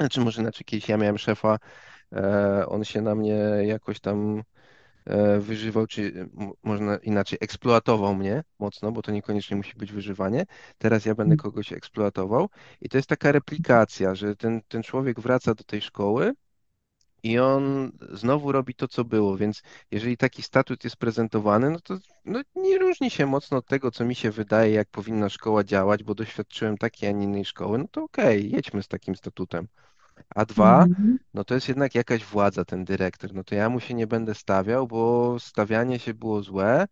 [0.00, 1.58] znaczy może inaczej, kiedyś ja miałem szefa,
[2.12, 4.42] e, on się na mnie jakoś tam
[5.40, 10.46] wyżywał, czy m- można inaczej, eksploatował mnie mocno, bo to niekoniecznie musi być wyżywanie.
[10.78, 12.48] Teraz ja będę kogoś eksploatował
[12.80, 16.32] i to jest taka replikacja, że ten, ten człowiek wraca do tej szkoły
[17.22, 21.98] i on znowu robi to, co było, więc jeżeli taki statut jest prezentowany, no to
[22.24, 26.04] no, nie różni się mocno od tego, co mi się wydaje, jak powinna szkoła działać,
[26.04, 29.68] bo doświadczyłem takiej, a nie innej szkoły, no to okej, jedźmy z takim statutem.
[30.34, 31.18] A dwa, Mhm.
[31.34, 33.34] no to jest jednak jakaś władza, ten dyrektor.
[33.34, 36.86] No to ja mu się nie będę stawiał, bo stawianie się było złe.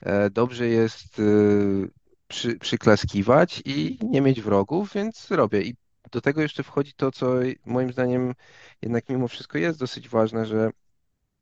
[0.00, 1.90] E, Dobrze jest y,
[2.28, 5.62] przy, przyklaskiwać i nie mieć wrogów, więc robię.
[5.62, 5.76] I
[6.12, 7.32] do tego jeszcze wchodzi to, co
[7.66, 8.34] moim zdaniem
[8.82, 10.70] jednak mimo wszystko jest dosyć ważne, że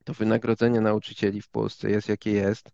[0.04, 2.70] to wynagrodzenie nauczycieli w Polsce jest jakie jest.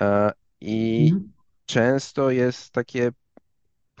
[0.00, 1.32] E, I Mhm.
[1.66, 3.10] często jest takie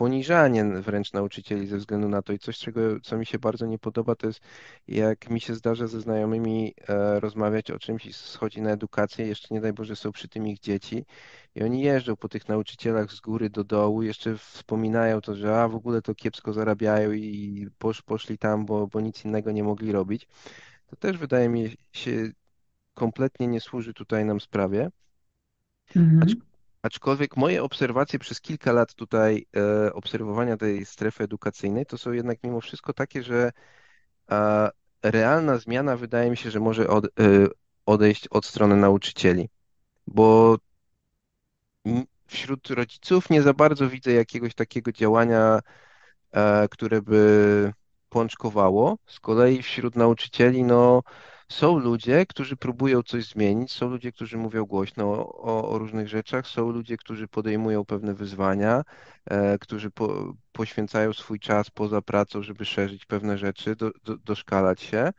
[0.02, 2.32] poniżanie wręcz nauczycieli ze względu na to.
[2.32, 4.40] I coś, czego, co mi się bardzo nie podoba, to jest
[4.88, 9.54] jak mi się zdarza ze znajomymi e, rozmawiać o czymś i schodzi na edukację, jeszcze
[9.54, 11.04] nie daj Boże są przy tym ich dzieci
[11.54, 15.68] I oni jeżdżą po tych nauczycielach z góry do dołu, jeszcze wspominają to, że a
[15.68, 19.92] w ogóle to kiepsko zarabiają i posz, poszli tam, bo, bo nic innego nie mogli
[19.92, 20.28] robić.
[20.86, 22.30] To też wydaje mi się
[22.94, 24.90] kompletnie nie służy tutaj nam sprawie.
[25.96, 26.51] Mhm.
[26.82, 32.38] Aczkolwiek moje obserwacje przez kilka lat tutaj e, obserwowania tej strefy edukacyjnej to są jednak
[32.44, 33.50] mimo wszystko takie, że
[34.30, 34.70] e,
[35.02, 37.08] realna zmiana wydaje mi się, że może od, e,
[37.86, 39.48] odejść od strony nauczycieli,
[40.06, 40.58] bo
[42.26, 45.60] wśród rodziców nie za bardzo widzę jakiegoś takiego działania,
[46.32, 47.72] e, które by
[48.08, 48.98] pączkowało.
[49.06, 51.02] Z kolei wśród nauczycieli, no,
[51.48, 55.04] są ludzie, którzy próbują coś zmienić, są ludzie, którzy mówią głośno
[55.36, 58.82] o, o różnych rzeczach, są ludzie, którzy podejmują pewne wyzwania,
[59.24, 64.82] e, którzy po, poświęcają swój czas poza pracą, żeby szerzyć pewne rzeczy, do, do, doszkalać
[64.82, 65.12] się.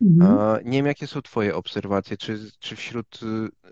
[0.00, 0.38] Mhm.
[0.38, 3.20] A Nie wiem, jakie są Twoje obserwacje, czy, czy wśród,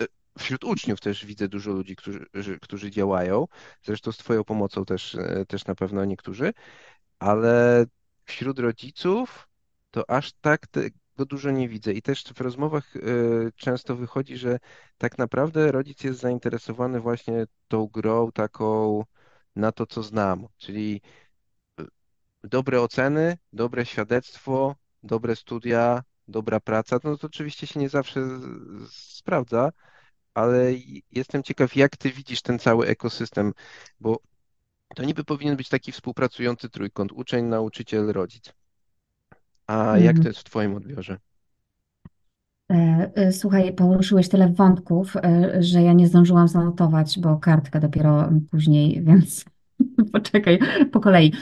[0.00, 0.06] y,
[0.38, 2.26] wśród uczniów też widzę dużo ludzi, którzy,
[2.62, 3.46] którzy działają,
[3.82, 6.52] zresztą z Twoją pomocą też, y, też na pewno niektórzy,
[7.18, 7.86] ale
[8.24, 9.48] wśród rodziców
[9.90, 10.66] to aż tak
[11.12, 11.92] tego dużo nie widzę.
[11.92, 14.58] I też w rozmowach y, często wychodzi, że
[14.98, 19.04] tak naprawdę rodzic jest zainteresowany właśnie tą grą taką
[19.56, 21.02] na to, co znam, czyli
[22.44, 28.20] dobre oceny, dobre świadectwo, dobre studia, dobra praca, no to oczywiście się nie zawsze
[28.90, 29.72] sprawdza,
[30.34, 30.72] ale
[31.10, 33.52] jestem ciekaw, jak ty widzisz ten cały ekosystem,
[34.00, 34.18] bo
[34.94, 38.61] to niby powinien być taki współpracujący trójkąt, uczeń, nauczyciel, rodzic.
[39.66, 40.26] A jak to Mhm.
[40.26, 41.18] jest w twoim odbiorze?
[42.72, 48.30] E, e, Słuchaj, poruszyłeś tyle wątków, e, że ja nie zdążyłam zanotować, bo kartka dopiero
[48.50, 49.44] później, więc
[50.12, 50.58] poczekaj,
[50.92, 51.32] po kolei.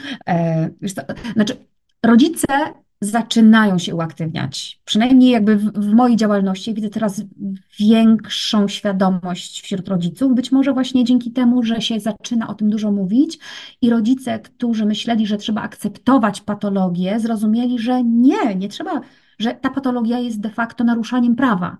[0.81, 1.01] Wiesz co,
[1.33, 1.57] znaczy,
[2.05, 2.47] rodzice
[3.01, 4.81] zaczynają się uaktywniać.
[4.85, 7.23] Przynajmniej jakby w, w mojej działalności widzę teraz
[7.79, 10.35] większą świadomość wśród rodziców.
[10.35, 13.39] Być może właśnie dzięki temu, że się zaczyna o tym dużo mówić
[13.81, 19.01] i rodzice, którzy myśleli, że trzeba akceptować patologię, zrozumieli, że nie, nie trzeba
[19.41, 21.77] że ta patologia jest de facto naruszaniem prawa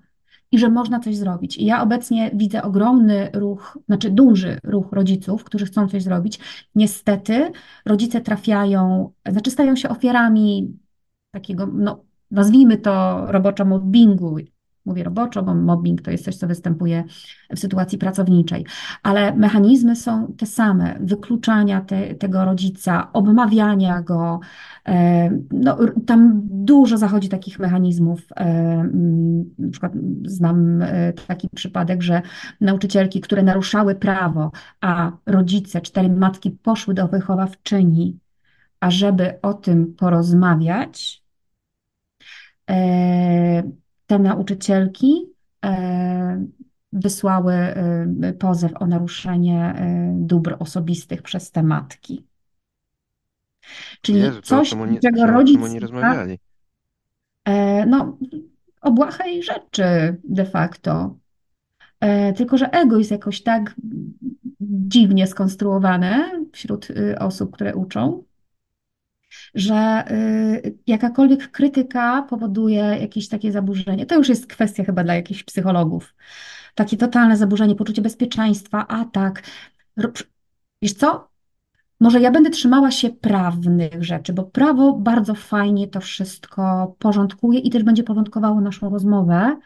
[0.52, 1.58] i że można coś zrobić.
[1.58, 6.40] I ja obecnie widzę ogromny ruch, znaczy duży ruch rodziców, którzy chcą coś zrobić.
[6.76, 7.52] Niestety
[7.86, 10.78] rodzice trafiają, znaczy stają się ofiarami
[11.32, 14.38] takiego, no, nazwijmy to roboczo mobbingu.
[14.86, 17.04] Mówię roboczo, bo mobbing to jest coś, co występuje
[17.56, 18.66] w sytuacji pracowniczej,
[19.04, 24.40] ale mechanizmy są te same: wykluczania te, tego rodzica, obmawiania go.
[24.88, 28.22] E, No, tam dużo zachodzi takich mechanizmów.
[28.32, 29.92] E, mm, Na przykład
[30.26, 32.22] znam e, taki przypadek, że
[32.62, 38.20] nauczycielki, które naruszały prawo, a rodzice, cztery matki poszły do wychowawczyni,
[38.80, 41.21] ażeby o tym porozmawiać,
[44.08, 45.26] te nauczycielki
[45.66, 46.46] e,
[46.94, 52.26] wysłały e, pozew o naruszenie e, dóbr osobistych przez te matki.
[54.02, 56.40] Czyli Jezu, to o coś, czym oni, czego czy o czym rodzic oni ma, rozmawiali?
[57.46, 58.18] e, no,
[58.82, 61.18] o błahej rzeczy de facto.
[62.00, 63.76] E, Tylko, że ego jest jakoś tak
[64.62, 68.24] dziwnie skonstruowane wśród y, osób, które uczą,
[69.56, 74.06] że y, jakakolwiek krytyka powoduje jakieś takie zaburzenie.
[74.06, 76.16] To już jest kwestia chyba dla jakichś psychologów.
[76.76, 79.44] Takie totalne zaburzenie, poczucie bezpieczeństwa, atak.
[79.98, 80.12] Ro-
[80.82, 81.32] Wiesz co?
[82.00, 87.70] Może ja będę trzymała się prawnych rzeczy, bo prawo bardzo fajnie to wszystko porządkuje i
[87.70, 89.58] też będzie porządkowało naszą rozmowę,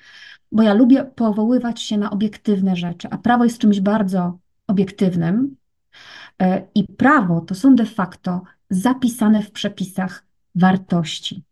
[0.52, 5.56] bo ja lubię powoływać się na obiektywne rzeczy, a prawo jest czymś bardzo obiektywnym.
[6.42, 8.42] E, I prawo to są de facto
[8.76, 11.44] zapisane w przepisach wartości.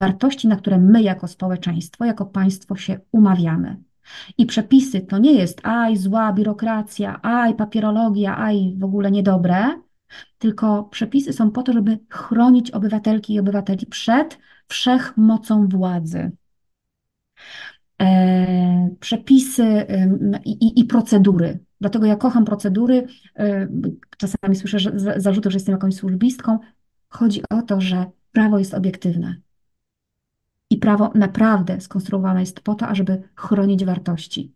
[0.00, 3.76] Wartości, na które my jako społeczeństwo, jako państwo się umawiamy.
[4.38, 9.80] I przepisy to nie jest aj, zła biurokracja, aj, papierologia, aj, w ogóle niedobre,
[10.38, 16.30] tylko przepisy są po to, żeby chronić obywatelki i obywateli przed wszechmocą władzy
[18.02, 19.86] e, przepisy
[20.44, 21.58] i, i, i procedury.
[21.80, 23.06] Dlatego ja kocham procedury.
[23.40, 23.68] y,
[24.16, 26.58] Czasami słyszę że, że jestem jakąś służbistką.
[27.08, 29.36] Chodzi o to, że prawo jest obiektywne
[30.70, 34.54] i prawo naprawdę skonstruowane jest po to, ażeby chronić wartości.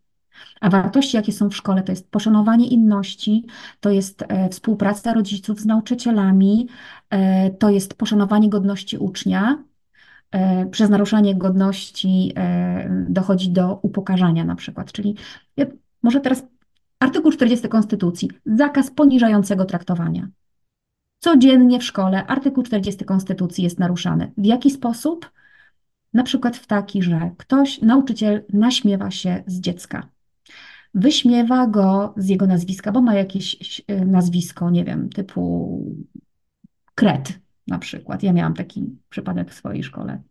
[0.61, 3.47] A wartości, jakie są w szkole, to jest poszanowanie inności,
[3.81, 6.69] to jest e, współpraca rodziców z nauczycielami,
[7.11, 9.65] e, to jest poszanowanie godności ucznia,
[10.31, 14.93] e, przez naruszanie godności e, dochodzi do upokarzania na przykład.
[14.93, 15.15] Czyli
[15.57, 15.67] ja,
[16.03, 16.43] może teraz
[17.05, 20.29] artykuł 40 Konstytucji, zakaz poniżającego traktowania.
[21.19, 24.33] Codziennie w szkole artykuł 40 Konstytucji jest naruszany.
[24.37, 25.31] W jaki sposób?
[26.13, 30.09] Na przykład w taki, że ktoś, nauczyciel naśmiewa się z dziecka.
[30.95, 35.81] wyśmiewa go z jego nazwiska, bo ma jakieś e, nazwisko, nie wiem, typu
[36.95, 38.23] Kret na przykład.
[38.23, 40.23] Ja miałam taki przypadek w swojej szkole.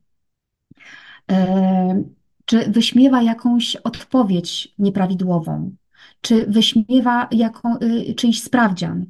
[1.32, 2.04] E,
[2.46, 5.76] czy wyśmiewa jakąś odpowiedź nieprawidłową,
[6.24, 9.06] czy wyśmiewa jaką, y, czyjś sprawdzian.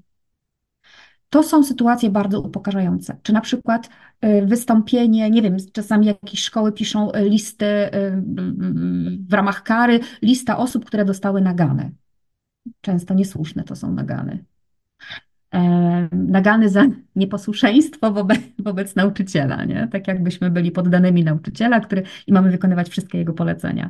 [1.30, 3.18] To są sytuacje bardzo upokarzające.
[3.24, 3.90] Czy na przykład
[4.26, 7.66] y, wystąpienie, nie wiem, czasami jakieś szkoły piszą y, listy
[9.30, 11.92] w ramach kary, lista osób, które dostały nagany.
[12.82, 14.44] Często niesłuszne to są nagany.
[15.54, 19.88] E, nagany za nieposłuszeństwo wobec, wobec nauczyciela, nie?
[19.92, 23.90] Tak jakbyśmy byli poddanymi nauczyciela, który, i mamy wykonywać wszystkie jego polecenia.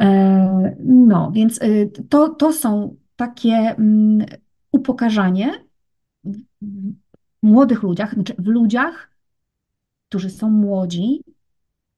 [0.00, 4.26] E, no, więc y, to, to są takie mm,
[4.72, 5.64] upokarzanie
[6.24, 6.36] w
[7.42, 9.10] młodych ludziach, znaczy w ludziach,
[10.08, 11.22] którzy są młodzi,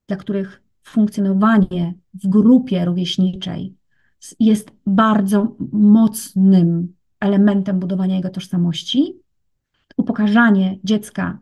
[0.08, 3.76] dla których funkcjonowanie w grupie rówieśniczej
[4.40, 9.14] jest bardzo mocnym elementem budowania jego tożsamości.
[9.96, 11.38] Upokarzanie dziecka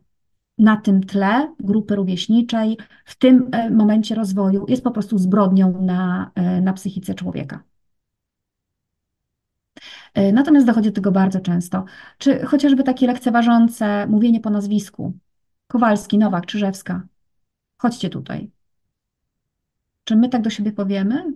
[0.60, 6.30] na tym tle grupy rówieśniczej w tym e, momencie rozwoju jest po prostu zbrodnią na,
[6.34, 7.62] e, na psychice człowieka.
[10.14, 11.84] E, natomiast dochodzi do tego bardzo często.
[12.18, 15.12] Czy chociażby takie lekceważące mówienie po nazwisku.
[15.66, 17.06] Kowalski, Nowak, Czyżewska.
[17.78, 18.50] Chodźcie tutaj.
[20.04, 21.32] Czy my tak do siebie powiemy?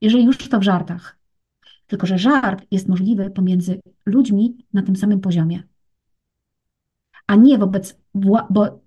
[0.00, 1.18] Jeżeli już to w żartach.
[1.86, 5.71] Tylko, że żart jest możliwy pomiędzy ludźmi na tym samym poziomie
[7.26, 8.00] a nie wobec,
[8.50, 8.80] bo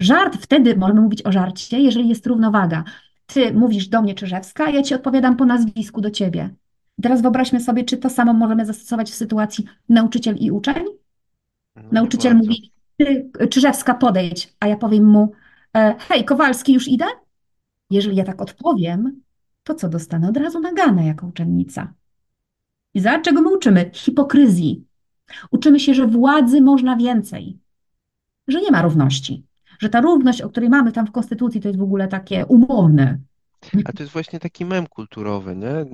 [0.00, 2.84] żart wtedy możemy mówić o żarcie, jeżeli jest równowaga.
[3.26, 6.54] Ty mówisz do mnie Czyżewska, ja ci odpowiadam po nazwisku do ciebie.
[7.02, 10.84] Teraz wyobraźmy sobie, czy to samo możemy zastosować w sytuacji nauczyciel i uczeń?
[11.76, 15.32] No, nauczyciel mówi, ty Czyżewska podejdź, a ja powiem mu,
[15.76, 17.04] e, hej Kowalski, już idę?
[17.90, 19.20] Jeżeli ja tak odpowiem,
[19.62, 21.94] to co dostanę od razu nagane jako uczennica.
[22.94, 23.90] I za czego my uczymy?
[23.94, 24.87] Hipokryzji.
[25.50, 27.58] Uczymy się, że władzy można więcej,
[28.48, 29.44] że nie ma równości,
[29.78, 33.18] że ta równość, o której mamy tam w Konstytucji, to jest w ogóle takie umowne.
[33.84, 35.86] A to jest właśnie taki mem kulturowy, nie?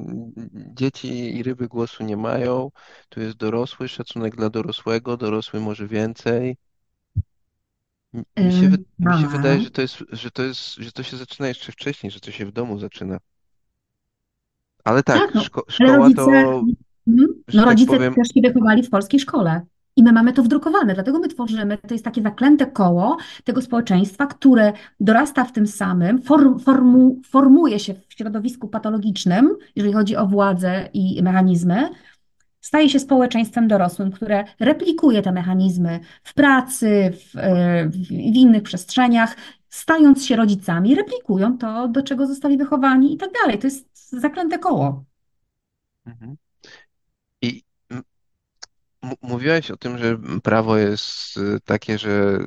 [0.74, 2.70] Dzieci i ryby głosu nie mają,
[3.08, 6.56] tu jest dorosły, szacunek dla dorosłego, dorosły może więcej.
[8.14, 11.16] Mi się, wy- mi się wydaje, że to jest, że to jest, że to się
[11.16, 13.18] zaczyna jeszcze wcześniej, że to się w domu zaczyna.
[14.84, 16.64] Ale tak, Tak, no, szko szkoła rodzice, to,
[17.52, 19.61] no tak rodzice powiem, też się wychowali w polskiej szkole.
[19.96, 24.26] I my mamy to wdrukowane, dlatego my tworzymy, to jest takie zaklęte koło tego społeczeństwa,
[24.26, 30.26] które dorasta w tym samym, form, formu, formuje się w środowisku patologicznym, jeżeli chodzi o
[30.26, 31.88] władzę i mechanizmy,
[32.61, 38.62] staje się społeczeństwem dorosłym, które replikuje te mechanizmy w pracy, w, e, w, w innych
[38.62, 39.37] przestrzeniach,
[39.68, 43.59] stając się rodzicami, replikują to, do czego zostali wychowani i tak dalej.
[43.59, 43.88] To jest
[44.20, 45.04] zaklęte koło.
[46.07, 46.37] Mhm.
[49.04, 52.38] I m- m- mówiłaś o tym, że prawo jest y, takie, że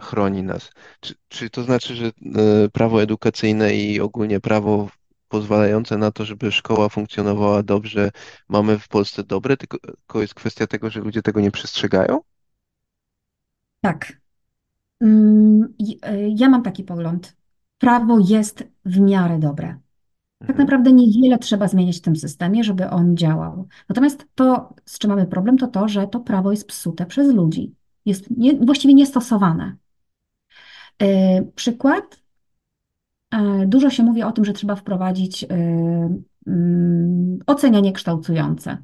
[0.00, 0.70] chroni nas.
[1.00, 2.06] Czy, czy to znaczy, że
[2.66, 4.90] y, prawo edukacyjne i ogólnie prawo
[5.28, 8.10] pozwalające na to, żeby szkoła funkcjonowała dobrze,
[8.48, 9.78] mamy w Polsce dobre, tylko,
[10.22, 12.20] jest kwestia tego, że ludzie tego nie przestrzegają?
[13.80, 14.20] Tak.
[15.02, 17.36] Mm, e, Ja mam taki pogląd.
[17.78, 19.80] Prawo jest w miarę dobre.
[20.40, 20.58] Tak Mhm.
[20.66, 23.68] naprawdę niewiele trzeba zmienić w tym systemie, żeby on działał.
[23.88, 27.74] Natomiast to, z czym mamy problem, to to, że to prawo jest psute przez ludzi.
[28.06, 29.76] Jest nie, właściwie niestosowane.
[31.02, 32.22] E, Przykład.
[33.30, 35.46] E, Dużo się mówi o tym, że trzeba wprowadzić e,
[36.46, 38.82] mm, ocenianie kształcujące.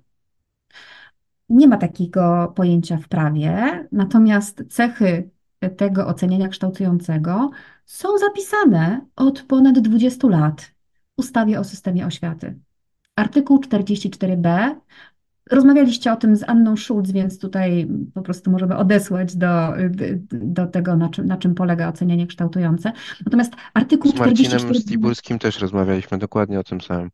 [1.49, 5.31] Nie ma takiego pojęcia w prawie, natomiast cechy
[5.77, 7.51] tego oceniania kształtującego
[7.87, 10.76] są zapisane od ponad 20 lat
[11.17, 12.59] ustawie o systemie oświaty.
[13.17, 14.75] Artykuł 44b.
[15.51, 19.73] Rozmawialiście o tym z Anną Schulz, więc tutaj po prostu możemy odesłać do,
[20.31, 22.93] do tego, na czym, na czym polega ocenianie kształtujące.
[23.25, 24.81] Natomiast artykuł Z Marcinem 44b.
[24.81, 27.11] Stiburskim też rozmawialiśmy dokładnie o tym samym.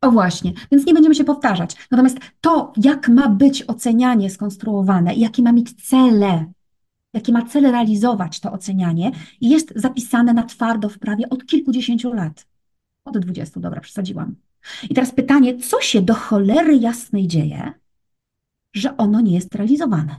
[0.00, 1.76] O właśnie, więc nie będziemy się powtarzać.
[1.90, 6.52] Natomiast to, jak ma być ocenianie skonstruowane i jakie ma mieć cele,
[7.14, 9.10] jakie ma cele realizować to ocenianie,
[9.40, 12.46] jest zapisane na twardo w prawie od kilkudziesięciu lat.
[13.08, 14.34] Od dwudziestu, dobra, przesadziłam.
[14.90, 17.72] I teraz pytanie, co się do cholery jasnej dzieje,
[18.72, 20.16] że ono nie jest realizowane?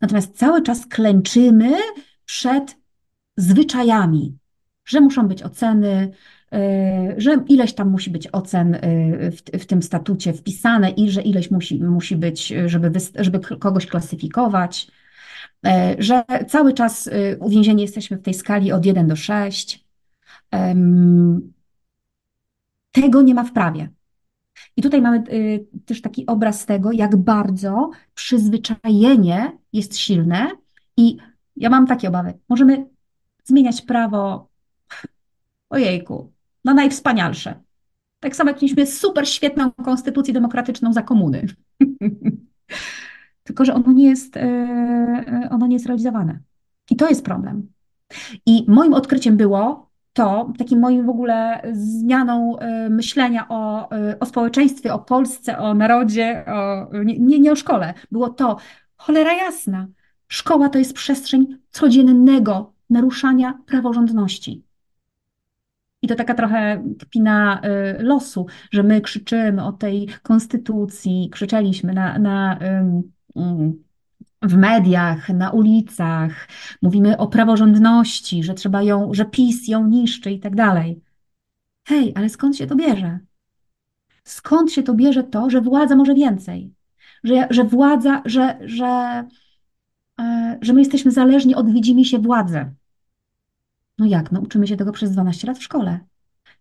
[0.00, 1.72] Natomiast cały czas klęczymy
[2.24, 2.76] przed
[3.36, 4.38] zwyczajami,
[4.84, 6.10] że muszą być oceny,
[6.54, 11.22] y, że ileś tam musi być ocen y, w, w tym statucie wpisane i że
[11.22, 14.90] ileś musi, musi być, żeby, żeby kogoś klasyfikować,
[15.66, 19.84] y, że cały czas uwięzieni jesteśmy w tej skali od 1 do 6.
[22.92, 23.90] Tego nie ma w prawie.
[24.76, 30.50] I tutaj mamy y, też taki obraz tego, jak bardzo przyzwyczajenie jest silne
[30.96, 31.16] i
[31.56, 32.34] ja mam takie obawy.
[32.48, 32.86] Możemy
[33.44, 34.48] zmieniać prawo,
[35.70, 36.32] ojejku,
[36.64, 37.60] na najwspanialsze.
[38.20, 41.46] Tak samo jak mieliśmy super świetną konstytucję demokratyczną za komuny.
[43.44, 46.40] Tylko, że ono nie jest, e, e, ono nie jest realizowane.
[46.90, 47.72] I to jest problem.
[48.46, 49.89] I moim odkryciem było
[50.20, 53.88] to, takim moim w ogóle zmianą e, myślenia o,
[54.20, 58.56] o społeczeństwie, o Polsce, o narodzie, o, nie, nie o szkole, było to,
[58.96, 59.86] cholera jasna,
[60.28, 64.64] szkoła to jest przestrzeń codziennego naruszania praworządności.
[66.02, 67.60] I to taka trochę kpina
[68.00, 72.58] y, losu, że my krzyczymy o tej konstytucji, krzyczeliśmy na, na,
[74.42, 76.48] w mediach, na ulicach,
[76.82, 81.02] mówimy o praworządności, że trzeba ją, że PiS ją niszczy i tak dalej.
[81.84, 83.18] Hej, ale skąd się to bierze?
[84.24, 86.74] Skąd się to bierze to, że władza może więcej?
[87.24, 89.24] Że, że władza, że, że,
[90.20, 92.70] e, że my jesteśmy zależni od widzimy się władzy.
[93.98, 94.32] No jak?
[94.32, 96.00] No uczymy się tego przez 12 lat w szkole.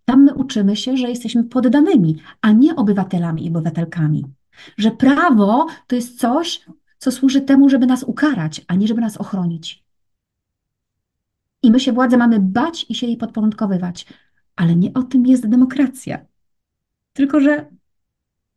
[0.06, 4.26] Tam my uczymy się, że jesteśmy poddanymi, a nie obywatelami i obywatelkami.
[4.78, 6.66] Że prawo to jest coś,
[7.00, 9.84] co służy temu, żeby nas ukarać, a nie żeby nas ochronić.
[11.64, 14.06] I my się władzy mamy bać i się jej podporządkowywać.
[14.56, 16.26] Ale nie o tym jest demokracja.
[17.14, 17.66] Tylko, że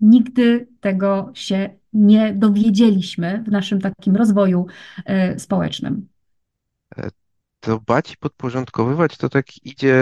[0.01, 4.66] nigdy tego się nie dowiedzieliśmy w naszym takim rozwoju
[5.34, 6.09] y, społecznym.
[6.97, 7.09] E,
[7.61, 9.97] to bać i podporządkowywać to tak idzie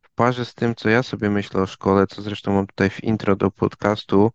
[0.00, 3.04] w parze z tym, co ja sobie myślę o szkole, co zresztą mam tutaj w
[3.04, 4.30] intro do podcastu,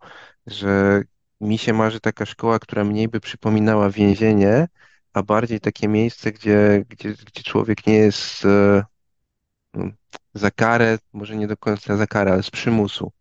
[0.47, 1.01] że
[1.41, 4.67] mi się marzy taka szkoła, która mniej by przypominała więzienie,
[5.13, 8.83] a bardziej takie miejsce, gdzie, gdzie, gdzie człowiek nie jest e,
[9.73, 9.85] no,
[10.33, 13.11] za karę, może nie do końca za karę, ale z przymusu.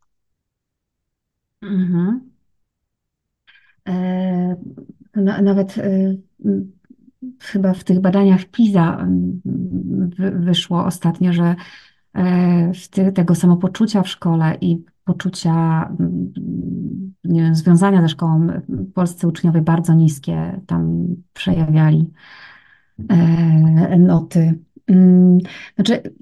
[1.63, 2.31] Mhm.
[3.89, 4.57] E,
[5.43, 6.15] nawet e,
[7.41, 9.41] chyba w tych badaniach PISA mm,
[10.45, 11.55] wyszło ostatnio, że
[12.15, 16.33] e, tego samopoczucia w szkole i poczucia mm,
[17.25, 18.47] wiem, związania ze szkołą
[18.95, 22.11] polscy uczniowie bardzo niskie tam przejawiali
[23.09, 24.59] e, noty.
[24.87, 25.39] Mm,
[25.75, 26.03] znaczy,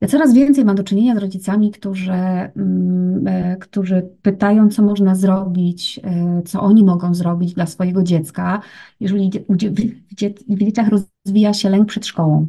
[0.00, 5.14] ja coraz więcej mam do czynienia z rodzicami, którzy, mm, e, którzy pytają, co można
[5.14, 8.60] zrobić, e, co oni mogą zrobić dla swojego dziecka,
[9.00, 9.30] jeżeli
[10.48, 12.46] w dzieciach rozwija się lęk przed szkołą.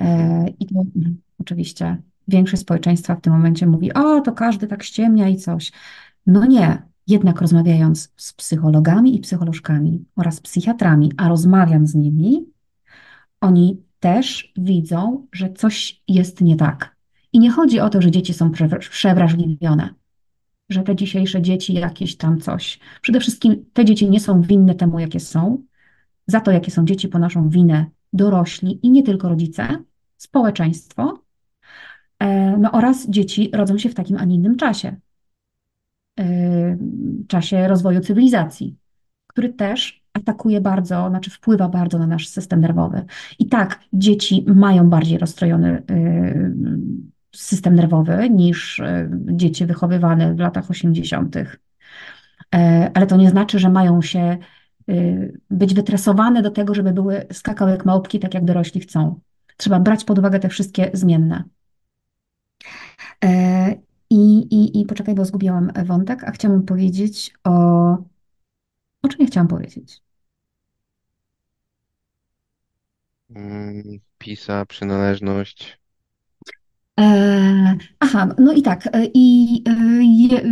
[0.00, 4.82] E, I to mm, oczywiście większość społeczeństwa w tym momencie mówi: O, to każdy tak
[4.82, 5.72] ściemnia i coś.
[6.26, 6.82] No nie.
[7.06, 12.46] Jednak rozmawiając z psychologami i psycholożkami oraz psychiatrami, a rozmawiam z nimi,
[13.40, 16.96] oni też widzą, że coś jest nie tak.
[17.32, 18.50] I nie chodzi o to, że dzieci są
[18.90, 19.94] przewrażliwione,
[20.68, 22.80] że te dzisiejsze dzieci jakieś tam coś.
[23.00, 25.62] Przede wszystkim te dzieci nie są winne temu, jakie są.
[26.26, 29.68] Za to, jakie są dzieci, ponoszą winę dorośli i nie tylko rodzice,
[30.16, 31.21] społeczeństwo,
[32.58, 34.96] no oraz dzieci rodzą się w takim, a nie innym czasie.
[36.20, 36.78] E,
[37.28, 38.76] czasie rozwoju cywilizacji,
[39.26, 43.04] który też atakuje bardzo, znaczy wpływa bardzo na nasz system nerwowy.
[43.38, 46.50] I tak, dzieci mają bardziej rozstrojony y,
[47.34, 48.82] system nerwowy niż
[49.26, 51.36] dzieci wychowywane w latach 80.
[52.54, 54.38] E, ale to nie znaczy, że mają się
[55.50, 59.20] być wytresowane do tego, żeby były skakały jak małpki, tak jak dorośli chcą.
[59.56, 61.44] Trzeba brać pod uwagę te wszystkie zmienne.
[63.24, 63.74] E,
[64.10, 67.52] I, i, i poczekaj, bo zgubiłam wątek, a chciałam powiedzieć o.
[69.02, 70.02] O czym ja chciałam powiedzieć?
[73.30, 75.78] Mm, PISA, przynależność.
[77.00, 79.72] E, aha, no i tak, e, i, e,
[80.02, 80.42] je,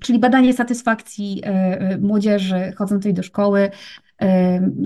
[0.00, 1.42] czyli badanie satysfakcji
[2.00, 3.70] młodzieży chodzącej do szkoły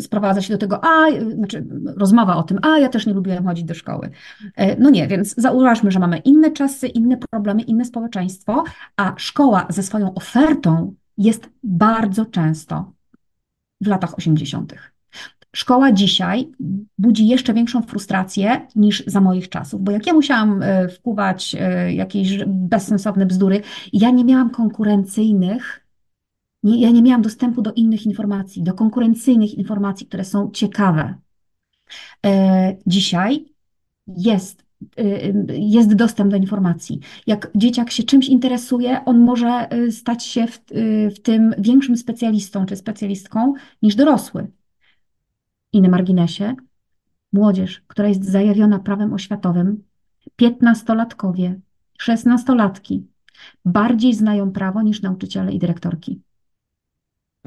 [0.00, 1.66] sprowadza się do tego, a, znaczy
[1.96, 4.10] rozmowa o tym, a ja też nie lubiłem chodzić do szkoły.
[4.78, 8.64] No nie, więc zauważmy, że mamy inne czasy, inne problemy, inne społeczeństwo,
[8.96, 12.92] a szkoła ze swoją ofertą jest bardzo często
[13.80, 14.74] w latach 80.
[15.56, 16.52] Szkoła dzisiaj
[16.98, 21.92] budzi jeszcze większą frustrację niż za moich czasów, bo jak ja musiałam e, wpływać e,
[21.92, 23.60] jakieś bezsensowne bzdury,
[23.92, 25.79] ja nie miałam konkurencyjnych,
[26.62, 31.14] nie, ja nie miałam dostępu do innych informacji, do konkurencyjnych informacji, które są ciekawe.
[32.26, 33.44] E, dzisiaj
[34.06, 34.70] jest
[35.48, 37.00] jest dostęp do informacji.
[37.26, 40.60] Jak dzieciak się czymś interesuje, on może stać się w,
[41.16, 44.50] w tym większym specjalistą czy specjalistką niż dorosły.
[45.72, 46.54] I na marginesie,
[47.32, 49.84] młodzież, która jest zajawiona prawem oświatowym,
[50.36, 51.60] piętnastolatkowie
[51.98, 53.06] Szesnastolatki
[53.64, 56.20] bardziej znają prawo niż nauczyciele i dyrektorki.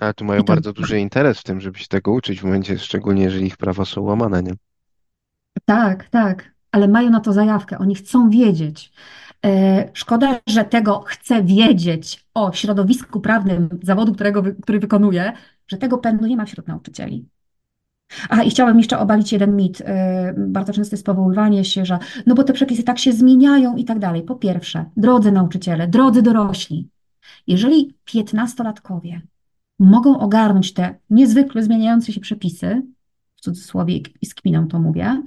[0.02, 2.44] Ale tu mają I to bardzo duży interes w tym, żeby się tego uczyć w
[2.44, 4.54] momencie, szczególnie jeżeli ich prawa są łamane, nie?
[5.66, 8.92] tak, tak, ale mają na to zajawkę, oni chcą wiedzieć.
[9.46, 15.34] E, Szkoda, że tego chcę wiedzieć o środowisku prawnym zawodu, którego, który wykonuję,
[15.68, 17.30] że tego pędu nie ma wśród nauczycieli.
[18.30, 19.82] A i chciałabym jeszcze obalić jeden mit.
[19.82, 23.86] E, Bardzo często jest powoływanie się, że no bo te przepisy tak się zmieniają i
[23.86, 24.24] tak dalej.
[24.24, 26.90] Po pierwsze, drodzy nauczyciele, drodzy dorośli,
[27.48, 29.22] jeżeli piętnastolatkowie
[29.84, 32.82] mogą ogarnąć te niezwykle zmieniające się przepisy,
[33.36, 35.24] w cudzysłowie i z kminą to mówię,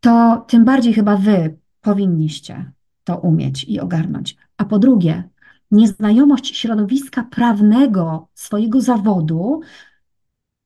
[0.00, 2.72] to tym bardziej chyba wy powinniście
[3.04, 4.36] to umieć i ogarnąć.
[4.56, 5.28] A po drugie,
[5.70, 9.60] nieznajomość środowiska prawnego swojego zawodu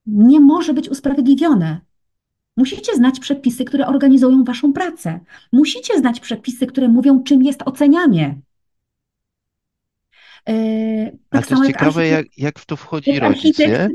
[0.07, 1.81] nie może być usprawiedliwione.
[2.57, 5.21] Musicie znać przepisy, które organizują waszą pracę.
[5.53, 8.41] Musicie znać przepisy, które mówią, czym jest ocenianie.
[10.47, 13.89] Ale tak to samo jest ciekawe, jak, jak w to wchodzi rodzic, nie?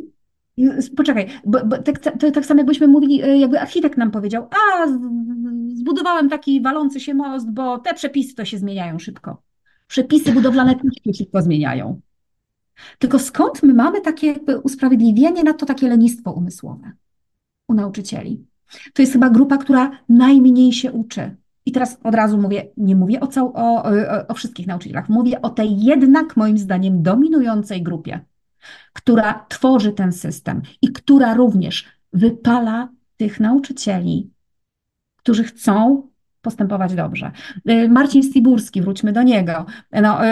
[0.97, 4.87] Poczekaj, bo, bo tak, to tak samo jakbyśmy mówili, e, jakby architekt nam powiedział, a
[5.73, 9.41] zbudowałem taki walący się most, bo te przepisy to się zmieniają szybko.
[9.87, 12.01] Przepisy budowlane też się szybko zmieniają.
[12.99, 16.91] Tylko skąd my mamy takie jakby usprawiedliwienie na to takie lenistwo umysłowe
[17.67, 18.45] u nauczycieli?
[18.93, 21.35] To jest chyba grupa, która najmniej się uczy.
[21.66, 23.91] I teraz od razu mówię, nie mówię o, cał, o, o,
[24.28, 28.20] o wszystkich nauczycielach, mówię o tej jednak moim zdaniem dominującej grupie
[28.93, 34.32] która tworzy ten system i która również wypala tych nauczycieli,
[35.18, 36.07] którzy chcą
[36.41, 37.32] postępować dobrze.
[37.70, 39.66] Y, Marcin Stiburski, wróćmy do niego.
[39.91, 40.30] No, y,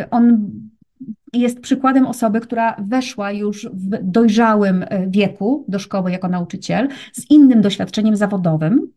[0.00, 0.50] y, on
[1.32, 7.60] jest przykładem osoby, która weszła już w dojrzałym wieku do szkoły jako nauczyciel, z innym
[7.60, 8.92] doświadczeniem zawodowym.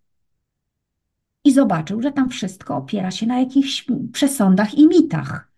[1.48, 5.52] I zobaczył, że tam wszystko opiera się na jakichś przesądach i mitach.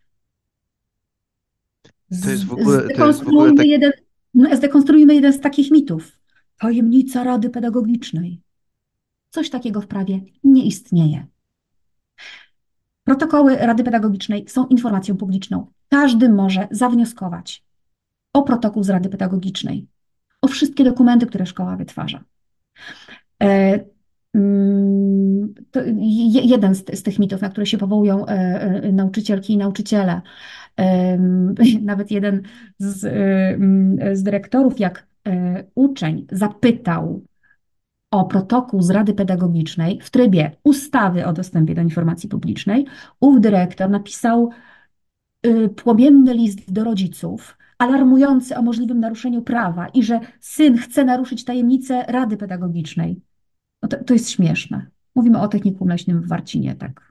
[2.23, 3.91] To jest w Z- ogóle, to jest w ogóle Zdekonstruujmy tak, jeden,
[4.33, 6.19] no, zdekonstruujmy jeden z takich mitów.
[6.57, 8.41] Tajemnica Rady Pedagogicznej.
[9.29, 11.25] Coś takiego w prawie nie istnieje.
[13.03, 15.71] Protokoły Rady Pedagogicznej są informacją publiczną.
[15.89, 17.63] Każdy może zawnioskować
[18.33, 19.87] o protokół z Rady Pedagogicznej,
[20.41, 22.23] o wszystkie dokumenty, które szkoła wytwarza.
[24.33, 28.29] Mm, To je- jeden z, z tych mitów, na które się powołują e,
[28.83, 30.21] e, nauczycielki i nauczyciele.
[31.81, 32.41] Nawet jeden
[32.77, 33.09] z, e,
[33.53, 35.09] mm, z dyrektorów, jak
[35.75, 37.21] uczeń zapytał
[38.11, 42.85] o protokół z Rady Pedagogicznej w trybie ustawy o dostępie do informacji publicznej,
[43.19, 44.49] ów dyrektor napisał
[45.45, 51.45] y, płomienny list do rodziców, alarmujący o możliwym naruszeniu prawa i że syn chce naruszyć
[51.45, 53.21] tajemnicę Rady Pedagogicznej.
[53.89, 54.85] To, to jest śmieszne.
[55.15, 57.09] Mówimy o technikum leśnym w Warcinie, tak.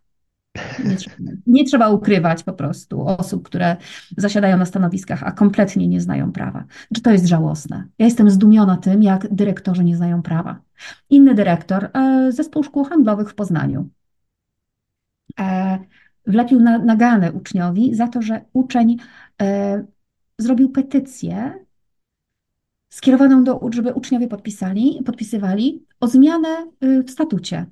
[0.84, 1.16] Nie trzeba,
[1.46, 3.76] nie trzeba ukrywać po prostu osób, które
[4.16, 6.64] zasiadają na stanowiskach, a kompletnie nie znają prawa.
[6.88, 7.88] Znaczy, to jest żałosne.
[7.98, 10.60] Ja jestem zdumiona tym, jak dyrektorzy nie znają prawa.
[11.10, 13.88] Inny dyrektor, e, zespół szkół handlowych w Poznaniu,
[15.40, 15.78] e,
[16.26, 18.96] wlepił na, naganę uczniowi za to, że uczeń
[19.42, 19.84] e,
[20.38, 21.54] zrobił petycję
[22.88, 27.66] skierowaną do, żeby uczniowie podpisali, podpisywali o zmianę y, w statucie.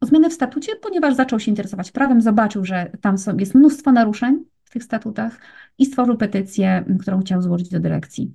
[0.00, 3.92] O zmianę w statucie, ponieważ zaczął się interesować prawem, zobaczył, że tam są, jest mnóstwo
[3.92, 5.38] naruszeń w tych statutach
[5.78, 8.34] i stworzył petycję, którą chciał złożyć do dyrekcji.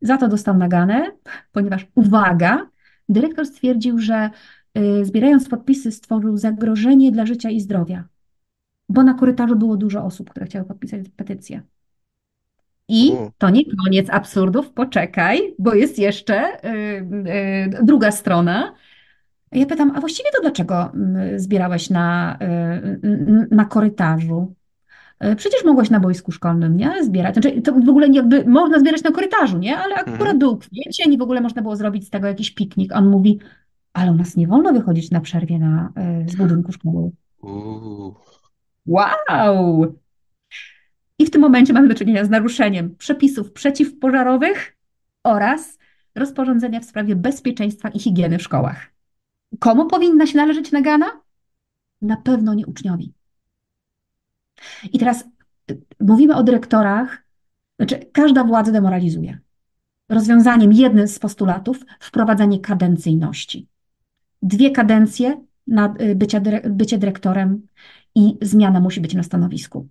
[0.00, 1.12] Za to dostał naganę,
[1.52, 2.70] ponieważ, uwaga,
[3.08, 4.30] dyrektor stwierdził, że
[4.78, 8.08] y, zbierając podpisy stworzył zagrożenie dla życia i zdrowia,
[8.88, 11.62] bo na korytarzu było dużo osób, które chciały podpisać petycję.
[12.88, 16.68] I to nie koniec absurdów, poczekaj, bo jest jeszcze y,
[17.80, 18.74] y, druga strona.
[19.52, 22.38] Ja pytam, a właściwie to dlaczego mm, zbierałeś na,
[23.02, 24.54] y, na korytarzu?
[25.36, 27.04] Przecież mogłeś na boisku szkolnym, nie?
[27.04, 27.34] Zbierać.
[27.34, 29.78] Znaczy, to w ogóle jakby można zbierać na korytarzu, nie?
[29.78, 30.38] Ale akurat mhm.
[30.38, 32.92] był kwiecień i w ogóle można było zrobić z tego jakiś piknik.
[32.94, 33.38] On mówi,
[33.92, 35.92] ale u nas nie wolno wychodzić na przerwie na,
[36.26, 37.10] z budynku szkoły.
[38.86, 39.94] Wow!
[41.18, 44.76] I w tym momencie mamy do czynienia z naruszeniem przepisów przeciwpożarowych
[45.24, 45.78] oraz
[46.14, 48.92] rozporządzenia w sprawie bezpieczeństwa i higieny w szkołach.
[49.58, 51.06] Komu powinna się należeć nagana?
[52.02, 53.14] Na pewno nie uczniowi.
[54.92, 55.24] I teraz
[55.70, 57.22] y, mówimy o dyrektorach,
[57.78, 59.38] znaczy każda władza demoralizuje.
[60.08, 63.68] Rozwiązaniem jednym z postulatów wprowadzenie kadencyjności.
[64.42, 66.40] Dwie kadencje na y, bycie,
[66.70, 67.66] bycie dyrektorem
[68.14, 69.88] i zmiana musi być na stanowisku.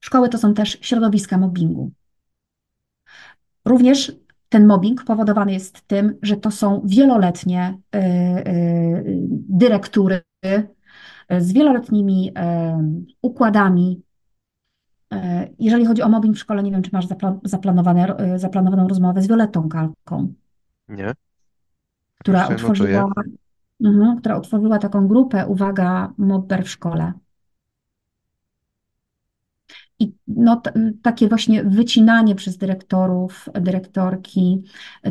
[0.00, 1.90] Szkoły to są też środowiska mobbingu.
[3.64, 4.12] Również
[4.48, 9.04] ten mobbing powodowany jest tym, że to są wieloletnie y, y,
[9.48, 10.20] dyrektury,
[11.38, 12.32] z wieloletnimi
[13.22, 14.02] układami.
[15.58, 17.06] Jeżeli chodzi o mobbing w szkole, nie wiem, czy masz
[17.44, 20.34] zaplanowane, zaplanowaną rozmowę z Violettą Kalką,
[20.88, 21.12] Nie?
[22.18, 23.12] która utworzyła,
[23.84, 27.12] mhm, która utworzyła taką grupę, uwaga, mobber w szkole.
[30.00, 30.62] I no,
[31.02, 34.62] takie właśnie wycinanie przez dyrektorów, dyrektorki,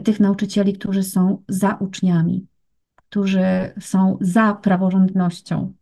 [0.03, 2.47] tych nauczycieli, którzy są za uczniami,
[2.95, 5.73] którzy są za praworządnością,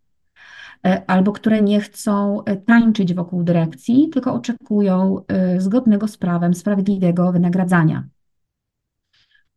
[0.86, 6.54] e, albo które nie chcą e, tańczyć wokół dyrekcji, tylko oczekują e, zgodnego z prawem,
[6.54, 8.08] sprawiedliwego wynagradzania.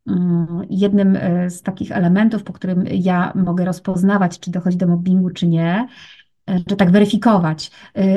[0.07, 5.47] Mm, Jednym z takich elementów, po którym ja mogę rozpoznawać, czy dochodzi do mobbingu, czy
[5.47, 5.89] nie,
[6.67, 7.71] czy tak weryfikować,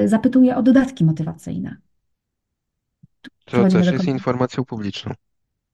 [0.06, 1.78] zapytuję o dodatki motywacyjne.
[3.46, 5.14] To też jest informacją publiczną.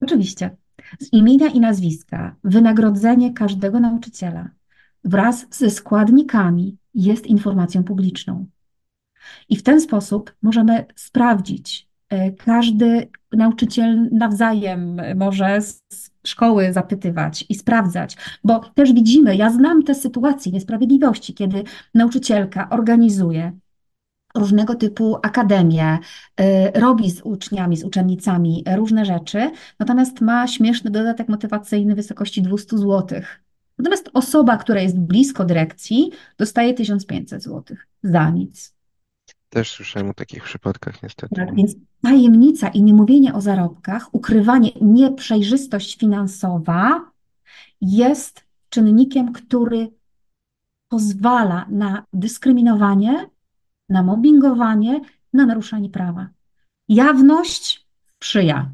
[0.00, 0.56] Oczywiście.
[1.00, 4.50] Z imienia i nazwiska wynagrodzenie każdego nauczyciela
[5.04, 8.46] wraz ze składnikami jest informacją publiczną.
[9.48, 17.44] I w ten sposób możemy sprawdzić, e, każdy nauczyciel nawzajem może z z szkoły zapytywać
[17.48, 21.64] i sprawdzać, bo też widzimy, ja znam te sytuacje niesprawiedliwości, kiedy
[21.94, 23.52] nauczycielka organizuje
[24.34, 25.98] różnego typu akademie,
[26.40, 32.42] y, robi z uczniami, z uczennicami różne rzeczy, natomiast ma śmieszny dodatek motywacyjny w wysokości
[32.42, 33.20] 200 zł.
[33.78, 38.79] Natomiast osoba, która jest blisko dyrekcji, dostaje 1500 zł za nic.
[39.50, 41.34] Też słyszałem o takich przypadkach, niestety.
[41.34, 47.10] Tak, więc tajemnica i niemówienie o zarobkach, ukrywanie, nieprzejrzystość finansowa
[47.80, 49.88] jest czynnikiem, który
[50.88, 53.30] pozwala na dyskryminowanie,
[53.88, 55.00] na mobbingowanie,
[55.32, 56.28] na naruszanie prawa.
[56.88, 57.86] Jawność
[58.16, 58.72] sprzyja.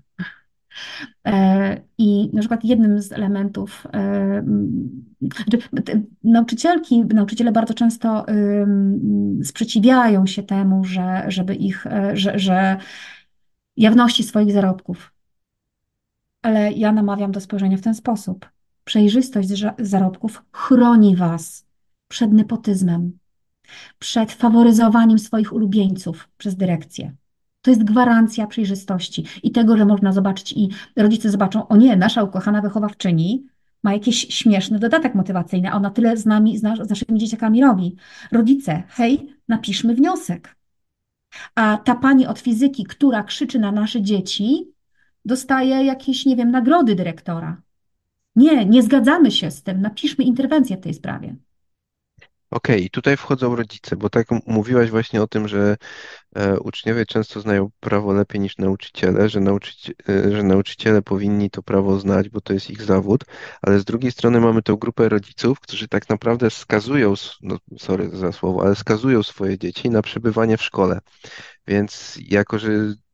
[1.26, 4.44] E, I na przykład jednym z elementów, e,
[5.20, 5.68] znaczy,
[6.24, 12.76] nauczycielki, nauczyciele bardzo często ym, sprzeciwiają się temu, że, żeby ich, e, że, że
[13.76, 15.12] jawności swoich zarobków.
[16.42, 18.48] Ale ja namawiam do spojrzenia w ten sposób.
[18.84, 21.66] Przejrzystość za- zarobków chroni was
[22.08, 23.18] przed nepotyzmem,
[23.98, 27.14] przed faworyzowaniem swoich ulubieńców przez dyrekcję.
[27.66, 32.22] To jest gwarancja przejrzystości i tego, że można zobaczyć i rodzice zobaczą, o nie, nasza
[32.22, 33.46] ukochana wychowawczyni
[33.82, 37.62] ma jakiś śmieszny dodatek motywacyjny, a ona tyle z nami, z, nas, z naszymi dzieciakami
[37.62, 37.96] robi.
[38.32, 40.56] Rodzice, hej, napiszmy wniosek.
[41.54, 44.72] A ta pani od fizyki, która krzyczy na nasze dzieci,
[45.24, 47.62] dostaje jakieś, nie wiem, nagrody dyrektora.
[48.36, 49.80] Nie, nie zgadzamy się z tym.
[49.80, 51.36] Napiszmy interwencję w tej sprawie.
[52.50, 55.76] Okej, i tutaj wchodzą rodzice, bo tak mówiłaś właśnie o tym, że
[56.36, 61.62] e, uczniowie często znają prawo lepiej niż nauczyciele, że, nauczyci e, że nauczyciele powinni to
[61.62, 63.24] prawo znać, bo to jest ich zawód,
[63.62, 68.32] ale z drugiej strony mamy tą grupę rodziców, którzy tak naprawdę skazują, no sorry za
[68.32, 71.00] słowo, ale skazują swoje dzieci na przebywanie w szkole.
[71.66, 72.70] Więc jako, że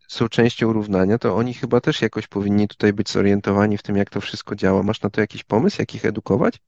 [0.09, 4.11] są częścią równania, to oni chyba też jakoś powinni tutaj być zorientowani w tym, jak
[4.11, 4.83] to wszystko działa.
[4.83, 6.59] Masz na to jakiś pomysł, jak ich edukować?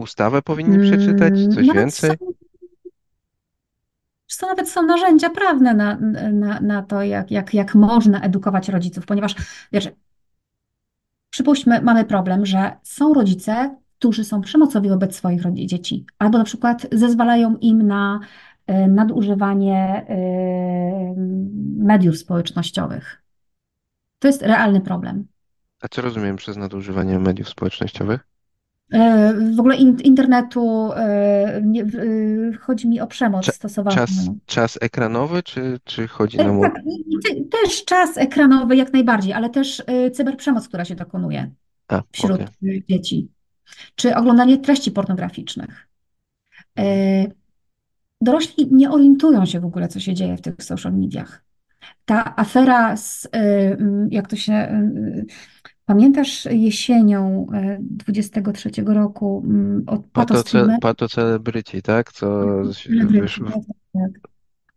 [0.00, 1.34] Ustawę powinni przeczytać?
[1.34, 2.10] Mm, Coś Nawet są, więcej?
[4.26, 5.98] co, nawet są narzędzia prawne na,
[6.32, 9.34] na, na to, jak, jak, jak można edukować rodziców, ponieważ
[9.72, 9.88] wiesz,
[11.30, 16.86] przypuśćmy, mamy problem, że są rodzice, którzy są przemocowi wobec swoich dzieci, albo na przykład
[16.92, 18.20] zezwalają im na
[18.66, 21.14] e, nadużywanie e,
[21.76, 23.22] mediów społecznościowych.
[24.18, 25.26] To jest realny problem.
[25.82, 28.29] A co rozumiem przez nadużywanie mediów społecznościowych?
[28.92, 31.86] E, W ogóle in, internetu, e, nie, e,
[32.60, 34.38] chodzi mi o przemoc Cza- czas, stosowaną.
[34.46, 36.62] czas ekranowy, czy, czy chodzi E, nam o...
[36.62, 36.74] Tak,
[37.50, 39.82] też czas ekranowy jak najbardziej, ale też
[40.12, 41.50] cyberprzemoc, która się dokonuje
[41.88, 42.46] A, wśród e,
[42.88, 43.28] dzieci,
[43.94, 45.88] czy oglądanie treści pornograficznych.
[48.20, 51.44] Dorośli nie orientują się w ogóle, co się dzieje w tych social mediach.
[52.04, 53.28] Ta afera z,
[54.10, 54.82] jak to się,
[55.90, 60.82] pamiętasz jesienią e, 23 roku m, od Patos Patoce, Treatment?
[60.82, 62.12] patocelebryci, tak?
[62.12, 62.26] Co
[62.74, 63.46] Celebryci, wyszło...
[63.46, 64.02] tak, tak.
[64.12, 64.30] tak.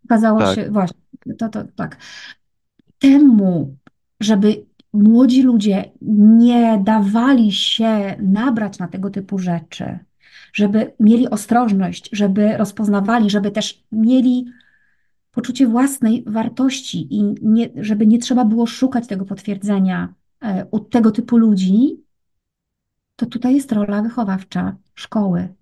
[0.05, 0.55] Okazało Tak.
[0.55, 0.99] się, właśnie,
[1.37, 1.97] to, to tak.
[2.99, 3.77] Temu,
[4.19, 9.99] żeby młodzi ludzie nie dawali się nabrać na tego typu rzeczy,
[10.53, 14.45] żeby mieli ostrożność, żeby rozpoznawali, żeby też mieli
[15.31, 20.22] poczucie własnej wartości i nie, żeby nie trzeba było szukać tego potwierdzenia e,
[20.71, 22.03] u tego typu ludzi,
[23.15, 25.53] to tutaj jest rola wychowawcza szkoły.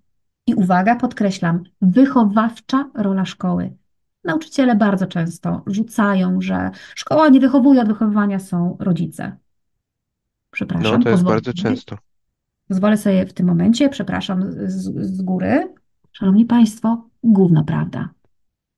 [0.46, 3.76] I uwaga, podkreślam, wychowawcza rola szkoły.
[4.24, 9.24] Nauczyciele bardzo często rzucają, że szkoła nie wychowuje, od wychowywania są rodzice.
[9.28, 9.36] No,
[10.50, 11.62] Przepraszam, to jest bardzo sobie.
[11.62, 11.98] często.
[12.68, 15.74] Pozwolę sobie w tym momencie, przepraszam z, z góry,
[16.12, 18.08] Szanowni Państwo, gówno prawda.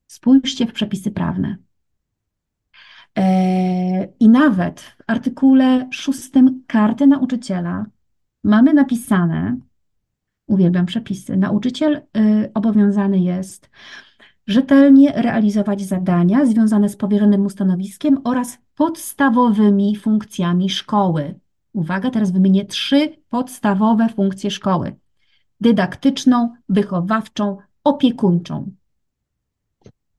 [0.07, 1.57] Spójrzcie w przepisy prawne.
[3.19, 7.87] E, I nawet w artykule szóstym karty nauczyciela
[8.45, 9.57] mamy napisane,
[10.47, 13.71] uwielbiam przepisy, nauczyciel y, obowiązany jest
[14.47, 21.35] rzetelnie realizować zadania związane z powierzonym mu stanowiskiem oraz podstawowymi funkcjami szkoły.
[21.73, 24.97] Uwaga, teraz wymienię trzy podstawowe funkcje szkoły:
[25.61, 28.71] dydaktyczną, wychowawczą, opiekuńczą.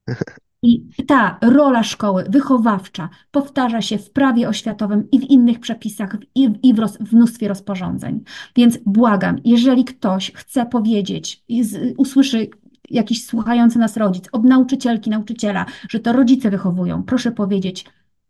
[0.66, 6.50] I ta rola szkoły wychowawcza powtarza się w prawie oświatowym i w innych przepisach, i
[6.50, 8.24] w, i w, roz, w mnóstwie rozporządzeń.
[8.56, 12.50] Więc błagam, jeżeli ktoś chce powiedzieć, z, usłyszy
[12.90, 17.86] jakiś słuchający nas rodzic, od nauczycielki, nauczyciela, że to rodzice wychowują, proszę powiedzieć,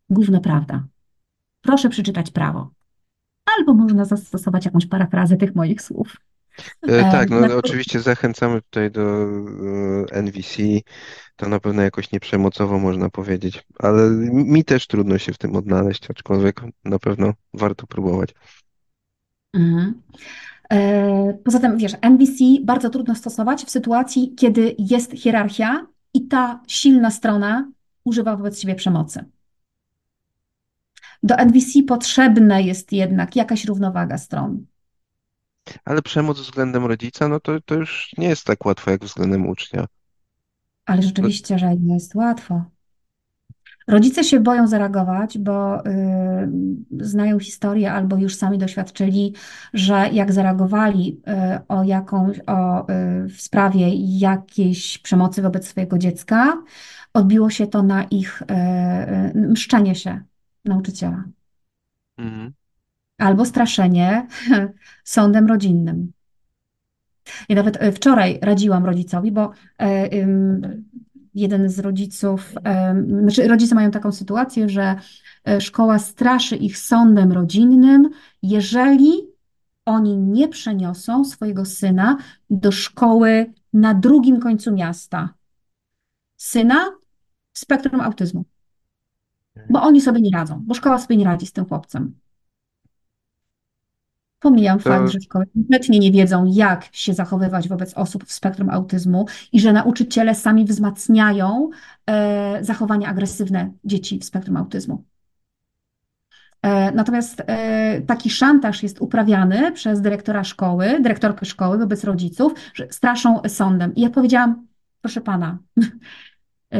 [0.09, 0.83] główna prawda.
[1.61, 2.71] Proszę przeczytać prawo.
[3.57, 6.17] Albo można zastosować jakąś parafrazę tych moich słów.
[6.89, 9.01] E, E, Tak, no na- oczywiście zachęcamy tutaj do
[10.11, 10.63] e, NVC.
[11.35, 16.11] To na pewno jakoś nieprzemocowo można powiedzieć, ale mi też trudno się w tym odnaleźć,
[16.11, 18.29] aczkolwiek na pewno warto próbować.
[19.53, 20.01] Mhm.
[20.71, 26.63] E, Poza tym, wiesz, NVC bardzo trudno stosować w sytuacji, kiedy jest hierarchia i ta
[26.67, 27.71] silna strona
[28.03, 29.25] używa wobec siebie przemocy.
[31.23, 34.65] Do NVC potrzebna jest jednak jakaś równowaga stron.
[35.85, 39.85] Ale przemoc względem rodzica, no to, to już nie jest tak łatwo jak względem ucznia.
[40.85, 42.63] Ale rzeczywiście, że nie jest łatwo.
[43.87, 45.91] Rodzice się boją zareagować, bo y,
[46.99, 49.33] znają historię albo już sami doświadczyli,
[49.73, 51.21] że jak zareagowali
[51.57, 56.63] y, o jakąś, o, y, w sprawie jakiejś przemocy wobec swojego dziecka,
[57.13, 58.45] odbiło się to na ich y,
[59.37, 60.23] y, mszczenie się
[60.65, 61.23] nauczyciela
[62.17, 62.53] mhm.
[63.17, 64.27] albo straszenie
[65.03, 66.11] sądem rodzinnym.
[67.49, 69.51] I nawet e, wczoraj radziłam rodzicowi, bo
[69.81, 70.09] e,
[71.35, 74.95] jeden z rodziców, em, znaczy rodzice mają taką sytuację, że
[75.47, 78.09] e, szkoła straszy ich sądem rodzinnym,
[78.43, 79.11] jeżeli
[79.85, 82.17] oni nie przeniosą swojego syna
[82.49, 85.33] do szkoły na drugim końcu miasta.
[86.37, 86.91] Syna
[87.53, 88.45] w spektrum autyzmu,
[89.69, 92.15] bo oni sobie nie radzą, bo szkoła sobie nie radzi z tym chłopcem.
[94.45, 99.25] Pomijam fakt, że szkoły kompletnie nie wiedzą, jak się zachowywać wobec osób w spektrum autyzmu
[99.51, 101.69] i że nauczyciele sami wzmacniają
[102.09, 105.03] e, zachowania agresywne dzieci w spektrum autyzmu.
[106.61, 112.87] E, natomiast e, taki szantaż jest uprawiany przez dyrektora szkoły, dyrektorkę szkoły wobec rodziców, że
[112.89, 113.95] straszą sądem.
[113.95, 114.67] I ja powiedziałam,
[115.01, 115.57] proszę pana,
[116.73, 116.79] e,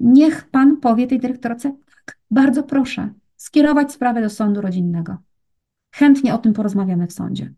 [0.00, 5.16] niech pan powie tej dyrektorce, tak, bardzo proszę, skierować sprawę do sądu rodzinnego.
[5.98, 7.54] Chętnie o tym porozmawiamy w sądzie.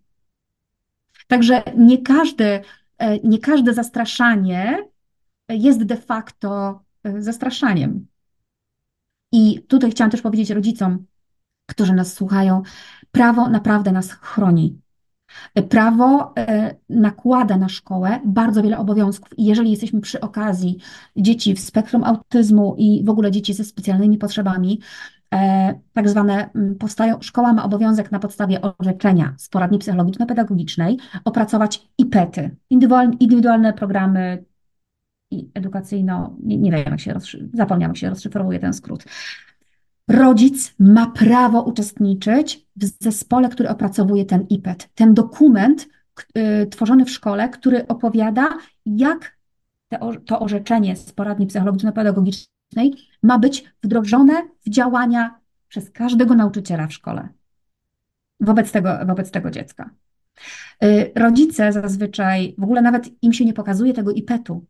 [1.26, 2.60] Także nie każde,
[2.98, 4.88] e, nie każde zastraszanie
[5.48, 8.06] jest de facto e, zastraszaniem.
[9.32, 11.06] I tutaj chciałam też powiedzieć rodzicom,
[11.66, 12.62] którzy nas słuchają,
[13.10, 14.80] prawo naprawdę nas chroni.
[15.68, 20.78] Prawo e, nakłada na szkołę bardzo wiele obowiązków i jeżeli jesteśmy przy okazji
[21.16, 25.17] dzieci w spektrum autyzmu i w ogóle dzieci ze specjalnymi potrzebami, e,
[25.92, 32.56] tak zwane m, powstają, szkoła ma obowiązek na podstawie orzeczenia z poradni psychologiczno-pedagogicznej opracować IPET-y,
[32.70, 34.44] indywidualne, programy
[35.54, 39.04] edukacyjno, nie, nie wiem jak się, rozszy- zapomniałam jak się rozszyfrowuje ten skrót.
[40.08, 45.88] Rodzic ma prawo uczestniczyć w zespole, który opracowuje ten IPET, ten dokument
[46.38, 48.48] y, tworzony w szkole, który opowiada,
[48.86, 49.38] jak
[50.26, 57.28] to orzeczenie z poradni psychologiczno-pedagogicznej ma być wdrożone w działania przez każdego nauczyciela w szkole
[58.40, 59.90] wobec tego, wobec tego dziecka.
[60.84, 64.64] Y, Rodzice zazwyczaj, w ogóle nawet im się nie pokazuje tego IPET-u.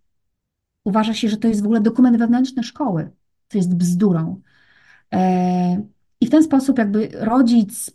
[0.84, 3.10] Uważa się, że to jest w ogóle dokument wewnętrzny szkoły,
[3.48, 4.40] co jest bzdurą.
[5.12, 5.82] E,
[6.20, 7.90] I w ten sposób jakby rodzic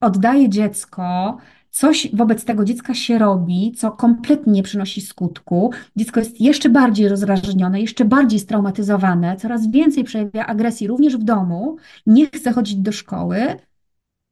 [0.00, 1.36] oddaje dziecko,
[1.76, 5.70] coś wobec tego dziecka się robi, co kompletnie nie przynosi skutku.
[5.96, 11.76] Dziecko jest jeszcze bardziej rozdrażnione, jeszcze bardziej straumatyzowane, coraz więcej przejawia agresji również w domu,
[12.06, 13.56] nie chce chodzić do szkoły.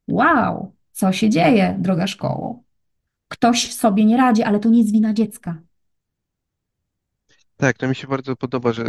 [0.08, 2.62] Wow, co się dzieje, droga szkoło?
[3.28, 5.56] Ktoś sobie nie radzi, ale to nie jest wina dziecka.
[7.56, 8.84] tak, to mi się bardzo podoba, że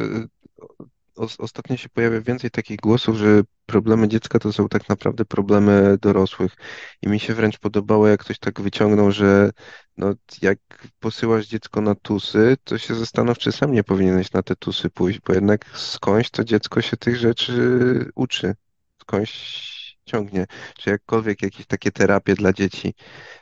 [1.15, 6.55] ostatnio się pojawia więcej takich głosów, że problemy dziecka to są tak naprawdę problemy dorosłych.
[7.01, 9.51] I mi się wręcz podobało, jak ktoś tak wyciągnął, że
[9.97, 10.59] no, jak
[10.99, 15.19] posyłasz dziecko na tusy, to się zastanów, czy sam nie powinieneś na te tusy pójść,
[15.19, 18.55] bo jednak skądś to dziecko się tych rzeczy uczy.
[19.01, 19.74] Skądś
[20.05, 20.45] ciągnie,
[20.77, 22.93] czy jakkolwiek jakieś takie terapie dla dzieci,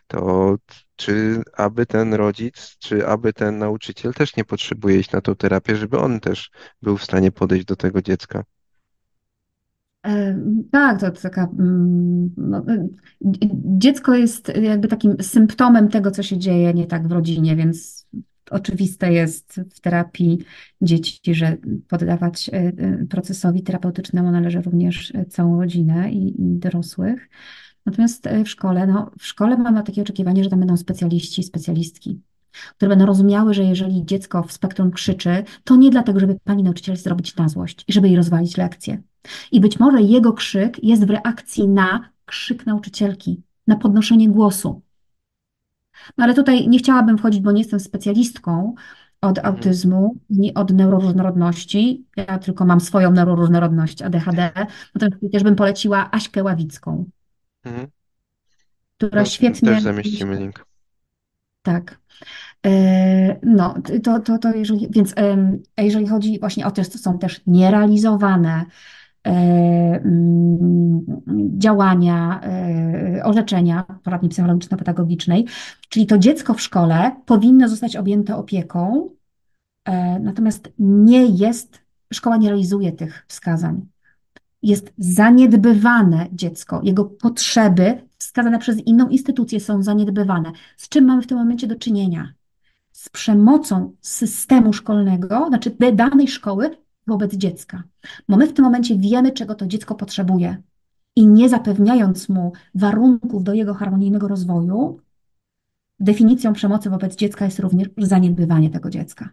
[0.07, 0.55] to
[0.95, 5.75] czy aby ten rodzic, czy aby ten nauczyciel też nie potrzebuje iść na tą terapię,
[5.75, 6.51] żeby on też
[6.81, 8.43] był w stanie podejść do tego dziecka?
[10.71, 11.43] Tak, to taka.
[11.59, 12.87] mm, No, e,
[13.77, 18.02] dziecko jest jakby takim symptomem tego, co się dzieje nie tak w rodzinie, więc
[18.53, 20.39] oczywiste jest w terapii
[20.81, 27.29] dzieci, że poddawać e, e, procesowi terapeutycznemu należy również e, całą rodzinę i, i dorosłych.
[27.85, 32.21] Natomiast w szkole, no, w szkole mamy takie oczekiwanie, że tam będą specjaliści, specjalistki
[32.77, 36.97] które będą rozumiały, że jeżeli dziecko w spektrum krzyczy, to nie dlatego, żeby pani nauczyciel
[36.97, 39.01] zrobić na złość i żeby jej rozwalić lekcję.
[39.51, 44.81] I być może jego krzyk jest w reakcji na krzyk nauczycielki, na podnoszenie głosu.
[46.17, 48.75] No ale tutaj nie chciałabym wchodzić, bo nie jestem specjalistką
[49.21, 52.05] od Mhm, autyzmu, nie od neuroróżnorodności.
[52.17, 54.51] Ja tylko mam swoją neuroróżnorodność ADHD.
[54.95, 57.05] Natomiast też bym poleciła Aśkę Ławicką,
[57.65, 57.87] mhm.
[58.97, 60.65] która No, też świetnie, zamieścimy link.
[61.61, 61.99] tak,
[62.65, 65.13] E, No, to, to, to jeżeli, więc
[65.77, 68.65] jeżeli chodzi właśnie o to, to są też nierealizowane
[71.57, 75.45] działania, e, orzeczenia poradni psychologiczno-pedagogicznej,
[75.89, 79.09] czyli to dziecko w szkole powinno zostać objęte opieką,
[79.85, 81.79] e, natomiast nie jest,
[82.13, 83.85] szkoła nie realizuje tych wskazań.
[84.61, 90.51] Jest zaniedbywane dziecko, jego potrzeby wskazane przez inną instytucję są zaniedbywane.
[90.77, 92.33] Z czym mamy w tym momencie do czynienia?
[92.93, 96.77] z przemocą systemu szkolnego, znaczy danej szkoły
[97.07, 97.83] wobec dziecka.
[98.29, 100.61] Bo my w tym momencie wiemy, czego to dziecko potrzebuje.
[101.15, 104.99] I nie zapewniając mu warunków do jego harmonijnego rozwoju,
[105.99, 109.29] definicją przemocy wobec dziecka jest również zaniedbywanie tego dziecka.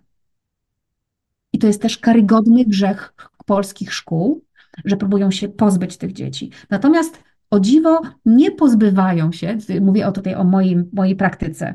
[1.53, 3.15] I to jest też karygodny grzech
[3.47, 4.45] polskich szkół,
[4.85, 6.51] że próbują się pozbyć tych dzieci.
[6.71, 11.75] Natomiast o dziwo nie pozbywają się, mówię o tutaj o moim, mojej praktyce,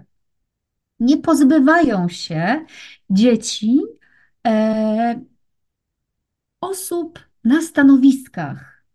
[0.99, 2.65] nie pozbywają się
[3.09, 3.81] dzieci
[4.47, 5.19] e,
[6.61, 8.85] osób na stanowiskach,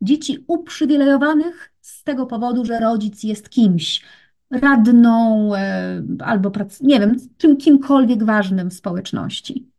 [0.00, 4.04] dzieci uprzywilejowanych z tego powodu, że rodzic jest kimś,
[4.50, 9.70] radną e, albo prac, nie wiem, czym, kimkolwiek ważnym w społeczności,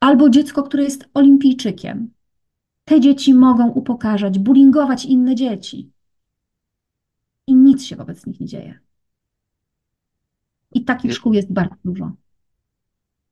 [0.00, 2.10] albo dziecko, które jest olimpijczykiem.
[2.84, 5.92] Te dzieci mogą upokarzać, bullyingować inne dzieci
[7.46, 8.78] i nic się wobec nich nie dzieje.
[10.72, 12.12] I takich szkół jest bardzo dużo.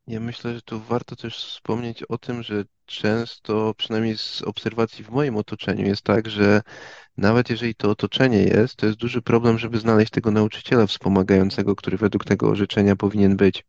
[0.08, 5.10] Ja myślę, że tu warto też wspomnieć o tym, że często, przynajmniej z obserwacji w
[5.10, 6.62] moim otoczeniu, jest tak, że
[7.16, 11.96] nawet jeżeli to otoczenie jest, to jest duży problem, żeby znaleźć tego nauczyciela wspomagającego, który
[11.96, 13.64] według tego orzeczenia powinien być.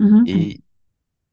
[0.00, 0.26] Mhm.
[0.26, 0.58] I,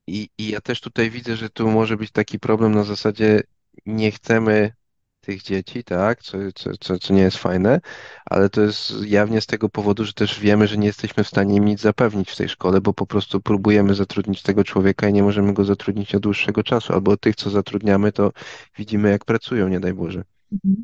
[0.07, 3.41] i, I ja też tutaj widzę, że tu może być taki problem na zasadzie
[3.85, 4.73] nie chcemy
[5.21, 7.81] tych dzieci, tak, co, co, co, co nie jest fajne,
[8.25, 11.55] ale to jest jawnie z tego powodu, że też wiemy, że nie jesteśmy w stanie
[11.55, 15.23] im nic zapewnić w tej szkole, bo po prostu próbujemy zatrudnić tego człowieka i nie
[15.23, 18.31] możemy go zatrudnić od dłuższego czasu, albo tych, co zatrudniamy, to
[18.77, 20.23] widzimy, jak pracują, nie daj Boże.
[20.51, 20.83] Mhm.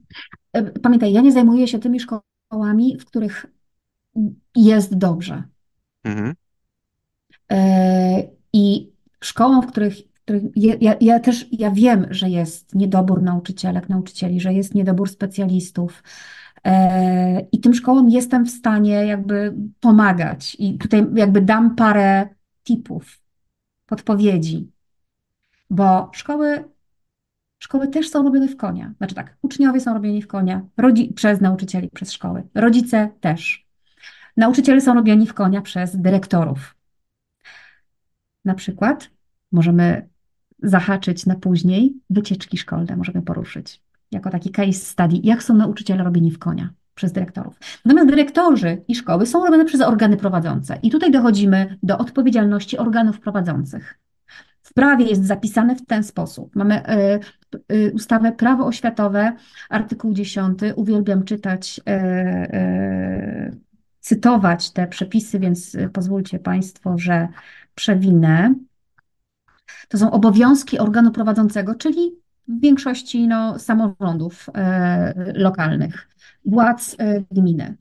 [0.53, 3.45] E, Pamiętaj, ja nie zajmuję się tymi szkołami, w których
[4.55, 5.43] jest dobrze.
[6.03, 6.33] Mhm.
[7.51, 8.23] E,
[8.53, 10.16] I szkołą, w których, w których
[10.55, 16.03] ja, ja ja też ja wiem, że jest niedobór nauczycielek, nauczycieli, że jest niedobór specjalistów.
[16.65, 20.55] E, I tym szkołom jestem w stanie jakby pomagać.
[20.59, 22.29] I tutaj jakby dam parę
[22.63, 23.19] tipów,
[23.85, 24.71] podpowiedzi,
[25.69, 26.63] bo szkoły
[27.59, 28.93] Szkoły też są robione w konia.
[28.97, 32.43] Znaczy tak, uczniowie są robieni w konia rodzi przez nauczycieli, przez szkoły.
[32.55, 33.67] Rodzice też.
[34.37, 36.75] Nauczyciele są robieni w konia przez dyrektorów.
[38.45, 39.09] Na przykład
[39.51, 40.09] możemy
[40.63, 43.81] zahaczyć na później wycieczki szkolne, możemy poruszyć
[44.11, 47.59] jako taki case study, jak są nauczyciele robieni w konia przez dyrektorów.
[47.85, 50.79] Natomiast dyrektorzy i szkoły są robione przez organy prowadzące.
[50.81, 53.99] I tutaj dochodzimy do odpowiedzialności organów prowadzących.
[54.63, 56.55] W prawie jest zapisane w ten sposób.
[56.55, 56.83] Mamy
[57.69, 59.33] y, y, ustawę Prawo oświatowe,
[59.69, 60.59] artykuł 10.
[60.75, 61.91] Uwielbiam czytać, y,
[62.57, 63.57] y,
[63.99, 67.27] cytować te przepisy, więc pozwólcie Państwo, że
[67.75, 68.55] przewinę.
[69.87, 72.11] To są obowiązki organu prowadzącego, czyli
[72.47, 76.09] w większości no, samorządów y, lokalnych,
[76.45, 77.77] władz y, gminy.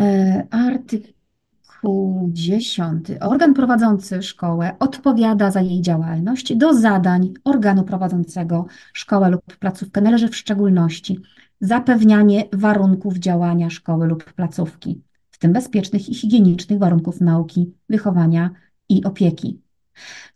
[0.00, 3.06] Y, Artykuł 10.
[3.20, 6.56] Organ prowadzący szkołę odpowiada za jej działalność.
[6.56, 11.20] Do zadań organu prowadzącego szkołę lub placówkę należy w szczególności
[11.60, 18.50] zapewnianie warunków działania szkoły lub placówki, w tym bezpiecznych i higienicznych warunków nauki, wychowania
[18.88, 19.67] i opieki.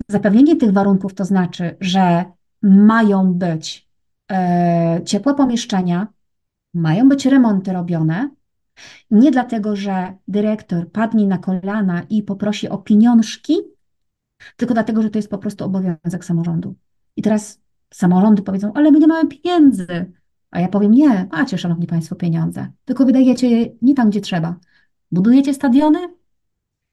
[0.08, 2.24] Zapewnienie tych warunków to znaczy, że
[2.62, 3.88] mają być
[4.32, 6.06] e, ciepłe pomieszczenia,
[6.74, 8.30] mają być remonty robione.
[9.10, 13.56] Nie dlatego, że dyrektor padnie na kolana i poprosi o pieniążki,
[14.56, 16.74] tylko dlatego, że to jest po prostu obowiązek samorządu.
[17.16, 17.60] I teraz
[17.94, 20.12] samorządy powiedzą, ale my nie mamy pieniędzy.
[20.50, 24.56] A ja powiem, nie, macie, szanowni państwo, pieniądze, tylko wydajecie je nie tam, gdzie trzeba.
[25.12, 25.98] Budujecie stadiony?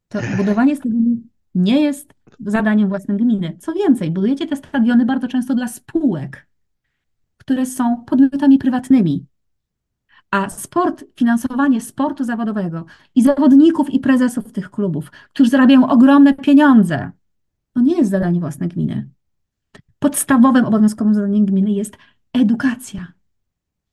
[0.08, 1.18] To budowanie stadionu
[1.56, 2.14] nie jest
[2.46, 3.58] zadaniem własnym gminy.
[3.60, 6.48] Co więcej, budujecie te stadiony bardzo często dla spółek,
[7.38, 9.26] które są podmiotami prywatnymi.
[10.32, 12.86] A sport, finansowanie sportu zawodowego
[13.16, 17.12] i zawodników i prezesów tych klubów, którzy zarabiają ogromne pieniądze,
[17.74, 19.10] to nie jest zadanie własne gminy.
[20.00, 21.98] Podstawowym obowiązkowym zadaniem gminy jest
[22.34, 23.14] edukacja.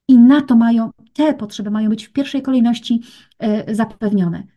[0.08, 3.02] I na to mają, te potrzeby mają być w pierwszej kolejności
[3.68, 4.55] y, zapewnione.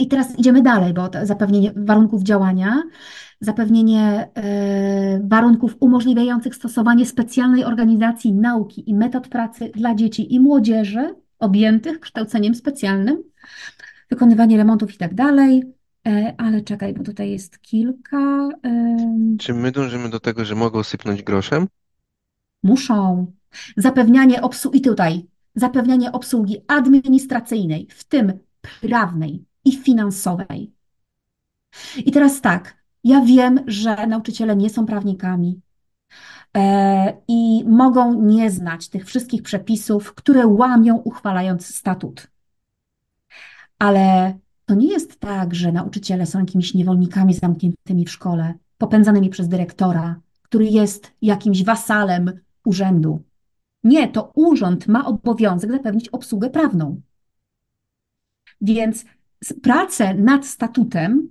[0.00, 2.82] I teraz idziemy dalej, bo zapewnienie warunków działania,
[3.40, 4.28] zapewnienie
[5.18, 12.00] y, warunków umożliwiających stosowanie specjalnej organizacji nauki i metod pracy dla dzieci i młodzieży objętych
[12.00, 13.22] kształceniem specjalnym,
[14.10, 15.62] wykonywanie remontów i tak dalej.
[16.06, 18.48] E, ale czekaj, bo tutaj jest kilka.
[19.38, 21.66] Czy my dążymy do tego, że mogą sypnąć groszem?
[22.62, 23.32] Muszą.
[23.76, 28.32] Zapewnianie obsługi, i tutaj, zapewnianie obsługi administracyjnej, w tym
[28.80, 30.72] prawnej i finansowej.
[31.96, 35.60] I teraz tak, ja wiem, że nauczyciele nie są prawnikami
[36.56, 42.30] e, i mogą nie znać tych wszystkich przepisów, które łamią, uchwalając statut.
[43.78, 44.34] Ale
[44.66, 50.20] to nie jest tak, że nauczyciele są jakimiś niewolnikami zamkniętymi w szkole, popędzanymi przez dyrektora,
[50.42, 53.22] który jest jakimś wasalem urzędu.
[53.84, 57.00] Nie, to urząd ma obowiązek zapewnić obsługę prawną.
[58.60, 59.04] Więc
[59.62, 61.28] prace nad statutem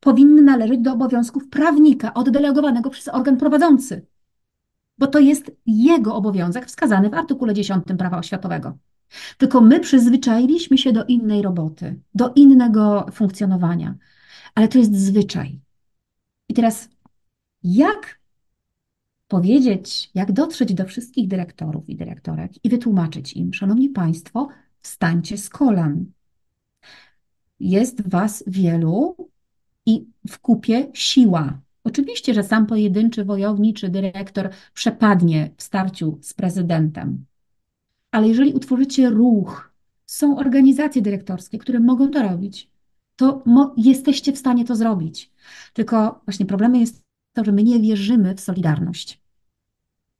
[0.00, 4.06] powinny należeć do obowiązków prawnika oddelegowanego przez organ prowadzący,
[4.98, 8.78] bo to jest jego obowiązek wskazany w artykule 10 prawa oświatowego.
[9.38, 13.94] Tylko my przyzwyczailiśmy się do innej roboty, do innego funkcjonowania,
[14.54, 15.60] ale to jest zwyczaj.
[16.48, 16.88] I teraz,
[17.62, 18.20] jak
[19.28, 24.48] powiedzieć, jak dotrzeć do wszystkich dyrektorów i dyrektorek i wytłumaczyć im, szanowni państwo,
[24.80, 26.04] wstańcie z kolan.
[27.62, 29.16] Jest was wielu
[29.86, 31.60] i w kupie siła.
[31.84, 37.24] Oczywiście, że sam pojedynczy wojowniczy dyrektor przepadnie w starciu z prezydentem,
[38.10, 39.72] ale jeżeli utworzycie ruch,
[40.06, 42.70] są organizacje dyrektorskie, które mogą to robić,
[43.16, 43.44] to
[43.76, 45.30] jesteście w stanie to zrobić.
[45.72, 47.02] Tylko właśnie problemem jest
[47.32, 49.20] to, że my nie wierzymy w solidarność.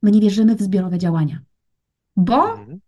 [0.03, 1.43] My nie wierzymy w zbiorowe działania.
[2.17, 2.81] Bo, Mhm.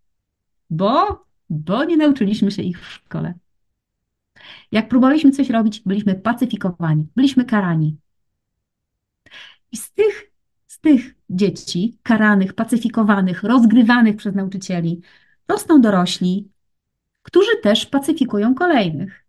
[0.71, 3.35] bo, bo nie nauczyliśmy się ich w szkole.
[4.73, 7.97] Jak próbowaliśmy coś robić, byliśmy pacyfikowani, byliśmy karani.
[9.73, 10.35] I z tych
[10.75, 15.01] z tych dzieci karanych, pacyfikowanych, rozgrywanych przez nauczycieli,
[15.49, 16.49] rosną dorośli,
[17.23, 19.25] którzy też pacyfikują kolejnych.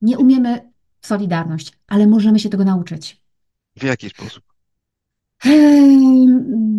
[0.00, 0.70] Nie umiemy
[1.00, 3.20] w solidarność, ale możemy się tego nauczyć.
[3.76, 4.44] W jaki sposób?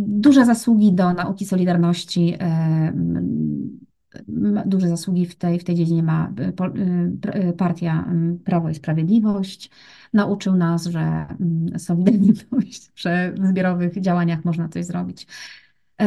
[0.07, 2.37] Duże zasługi do nauki Solidarności,
[4.65, 8.05] duże zasługi w tej, w tej dziedzinie ma y, y, partia
[8.43, 9.71] Prawo i Sprawiedliwość.
[10.13, 12.91] Nauczył nas, że mm, solidarność,
[13.41, 15.27] w zbiorowych działaniach można coś zrobić.
[16.01, 16.05] E,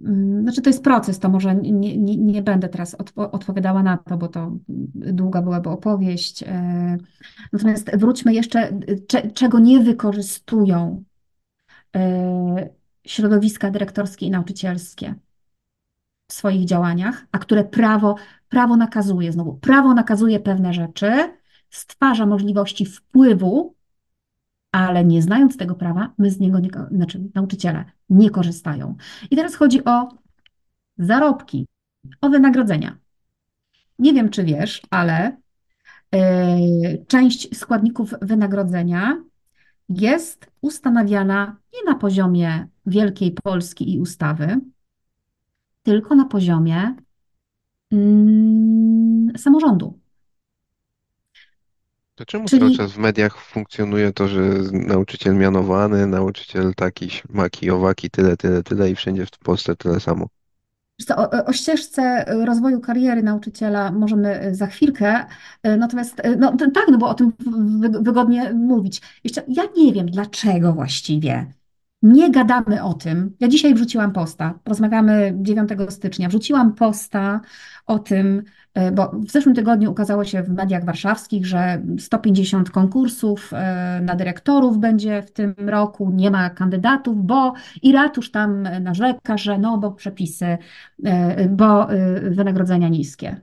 [0.00, 3.96] mm, znaczy, to jest proces, to może nie, nie, nie będę teraz odpo odpowiadała na
[3.96, 4.56] to, bo to
[4.94, 6.42] długa byłaby opowieść.
[6.42, 6.96] E,
[7.52, 8.80] natomiast wróćmy jeszcze,
[9.34, 11.04] czego nie wykorzystują
[11.96, 12.68] e,
[13.06, 15.14] środowiska dyrektorskie i nauczycielskie
[16.30, 18.16] w swoich działaniach, a które prawo,
[18.48, 19.32] prawo nakazuje.
[19.32, 21.12] Znowu, prawo nakazuje pewne rzeczy,
[21.70, 23.74] stwarza możliwości wpływu,
[24.72, 28.96] ale nie znając tego prawa, my z niego, nie, znaczy nauczyciele, nie korzystają.
[29.30, 30.08] I teraz chodzi o
[30.98, 31.66] zarobki,
[32.20, 32.98] o wynagrodzenia.
[33.98, 35.36] Nie wiem, czy wiesz, ale
[36.12, 39.22] yy, część składników wynagrodzenia
[39.88, 44.60] jest ustanawiana nie na poziomie Wielkiej Polski i ustawy,
[45.82, 46.96] tylko na poziomie
[47.92, 50.00] mm, samorządu.
[52.14, 54.40] To czemu Czyli- cały czas w mediach funkcjonuje to, że
[54.72, 60.26] nauczyciel mianowany, nauczyciel taki, maki, owaki, tyle, tyle, tyle i wszędzie w Polsce tyle samo?
[61.16, 65.24] O, o ścieżce rozwoju kariery nauczyciela możemy za chwilkę,
[65.78, 67.32] natomiast no, to, tak, no bo o tym
[67.80, 69.00] wy- wygodnie mówić.
[69.24, 71.52] Jeszcze ja nie wiem, dlaczego właściwie
[72.02, 73.36] Nie gadamy o tym.
[73.40, 76.28] Ja dzisiaj wrzuciłam posta, rozmawiamy 9 stycznia.
[76.28, 77.40] Wrzuciłam posta
[77.86, 78.42] o tym,
[78.74, 84.14] e, bo w zeszłym tygodniu ukazało się w mediach warszawskich, że 150 konkursów e, na
[84.14, 89.78] dyrektorów będzie w tym roku, nie ma kandydatów, bo i ratusz tam narzeka, że no,
[89.78, 90.58] bo przepisy,
[91.04, 91.88] e, bo
[92.30, 93.40] wynagrodzenia niskie.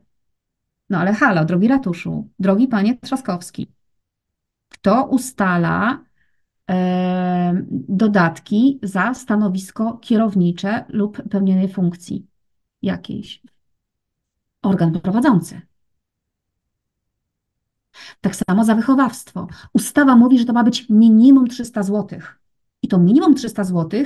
[0.89, 3.71] No ale halo, drogi ratuszu, drogi panie Trzaskowski,
[4.69, 6.06] kto ustala
[7.71, 12.27] dodatki za stanowisko kierownicze lub pełnienie funkcji
[12.81, 13.41] jakiejś?
[14.61, 15.61] Organ prowadzący.
[18.21, 19.47] Tak samo za wychowawstwo.
[19.73, 22.19] Ustawa mówi, że to ma być minimum 300 zł.
[22.81, 24.03] I to minimum 300 zł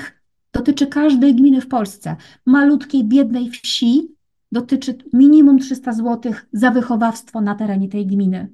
[0.54, 2.16] dotyczy każdej gminy w Polsce.
[2.46, 4.16] Malutkiej, biednej wsi
[4.52, 8.54] dotyczy minimum 300 zł za wychowawstwo na terenie tej gminy.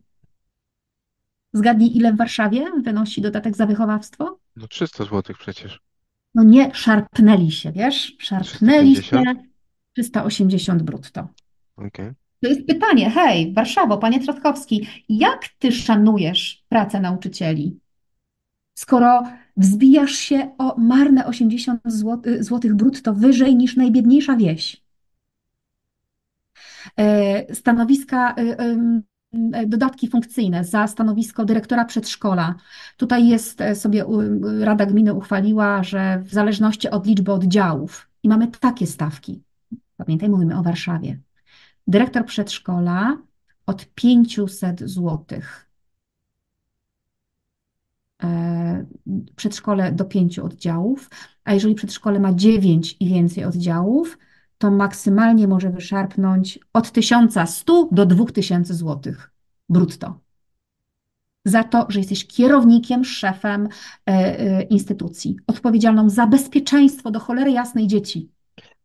[1.58, 4.40] Zgadnij, ile w Warszawie wynosi dodatek za wychowawstwo?
[4.56, 5.80] No 300 zł przecież.
[6.36, 8.16] No nie, szarpnęli się, wiesz?
[8.20, 9.40] Szarpnęli 350?
[9.40, 9.48] się
[9.94, 11.28] 380 brutto.
[11.76, 12.12] Okej.
[12.42, 17.80] To jest pytanie, hej, Warszawo, panie Trzaskowski, jak ty szanujesz pracę nauczycieli,
[18.74, 19.24] skoro
[19.58, 24.84] wzbijasz się o marne 80 zł, złotych brutto wyżej niż najbiedniejsza wieś?
[26.98, 28.58] E, Stanowiska, e,
[29.68, 32.56] dodatki funkcyjne za stanowisko dyrektora przedszkola.
[32.98, 34.06] Tutaj jest e, sobie
[34.60, 39.44] Rada Gminy uchwaliła, że w zależności od liczby oddziałów i mamy takie stawki.
[39.98, 41.20] Pamiętaj, mówimy o Warszawie.
[41.88, 43.18] Dyrektor przedszkola
[43.66, 45.70] od 500 złotych.
[48.24, 48.86] E,
[49.36, 51.10] Przedszkole do pięciu oddziałów,
[51.44, 54.18] a jeżeli przedszkole ma 9 i więcej oddziałów,
[54.58, 59.32] to maksymalnie może wyszarpnąć od 1100 do 2000 złotych
[59.70, 60.20] brutto.
[61.46, 67.88] Za to, że jesteś kierownikiem, szefem e, e, instytucji, odpowiedzialną za bezpieczeństwo do cholery jasnej
[67.88, 68.30] dzieci.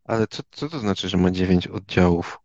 [0.05, 2.41] Ale co, co to znaczy, że ma 9 oddziałów?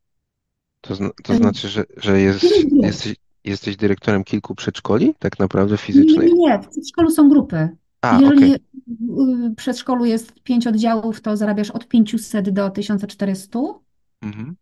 [0.81, 6.33] To, zna, to znaczy, że, że jest, jesteś, jesteś dyrektorem kilku przedszkoli, tak naprawdę fizycznych?
[6.33, 6.59] nie, nie.
[6.59, 7.69] W przedszkolu są grupy.
[8.11, 8.59] A, Jeżeli okej.
[8.87, 13.59] w przedszkolu jest pięć oddziałów, to zarabiasz od 500 do 1400.
[14.21, 14.55] Mhm.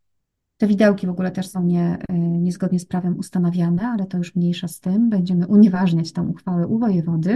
[0.58, 4.36] Te widełki w ogóle też są nie, y, niezgodnie z prawem ustanawiane, ale to już
[4.36, 5.10] mniejsza z tym.
[5.10, 7.36] Będziemy unieważniać tą uchwałę u wojewody.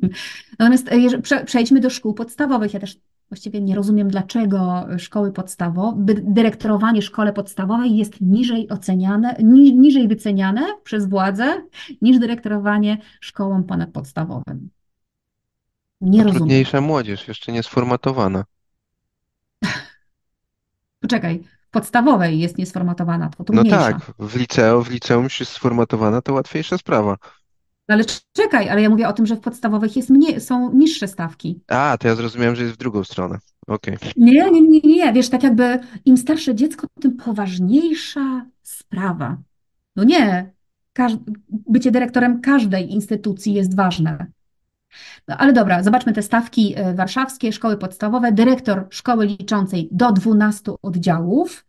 [0.58, 2.74] Natomiast y, przejdźmy do szkół podstawowych.
[2.74, 2.98] Ja też
[3.28, 10.62] właściwie nie rozumiem, dlaczego szkoły podstawowe, dyrektorowanie szkole podstawowej jest niżej oceniane, ni, niżej wyceniane
[10.84, 11.62] przez władzę
[12.02, 14.70] niż dyrektorowanie szkołom ponadpodstawowym.
[16.02, 16.38] Nie No rozumiem.
[16.38, 18.44] trudniejsza młodzież, jeszcze nie sformatowana.
[21.00, 23.78] Poczekaj, w podstawowej jest niesformatowana, to No trudniejsza.
[23.92, 27.16] tak, w liceum, w liceum już jest sformatowana, to łatwiejsza sprawa.
[27.88, 31.60] Ale czekaj, ale ja mówię o tym, że w podstawowych jest mniej, są niższe stawki.
[31.68, 33.38] A, to ja zrozumiałem, że jest w drugą stronę.
[33.66, 33.96] Okej.
[34.16, 39.36] Nie, nie, nie, nie, wiesz, tak jakby im starsze dziecko, tym poważniejsza sprawa.
[39.96, 40.52] No nie,
[40.92, 41.12] każ
[41.48, 44.26] bycie dyrektorem każdej instytucji jest ważne.
[45.28, 48.32] No ale dobra, zobaczmy te stawki y, warszawskie, szkoły podstawowe.
[48.32, 51.64] Dyrektor szkoły liczącej do 12 oddziałów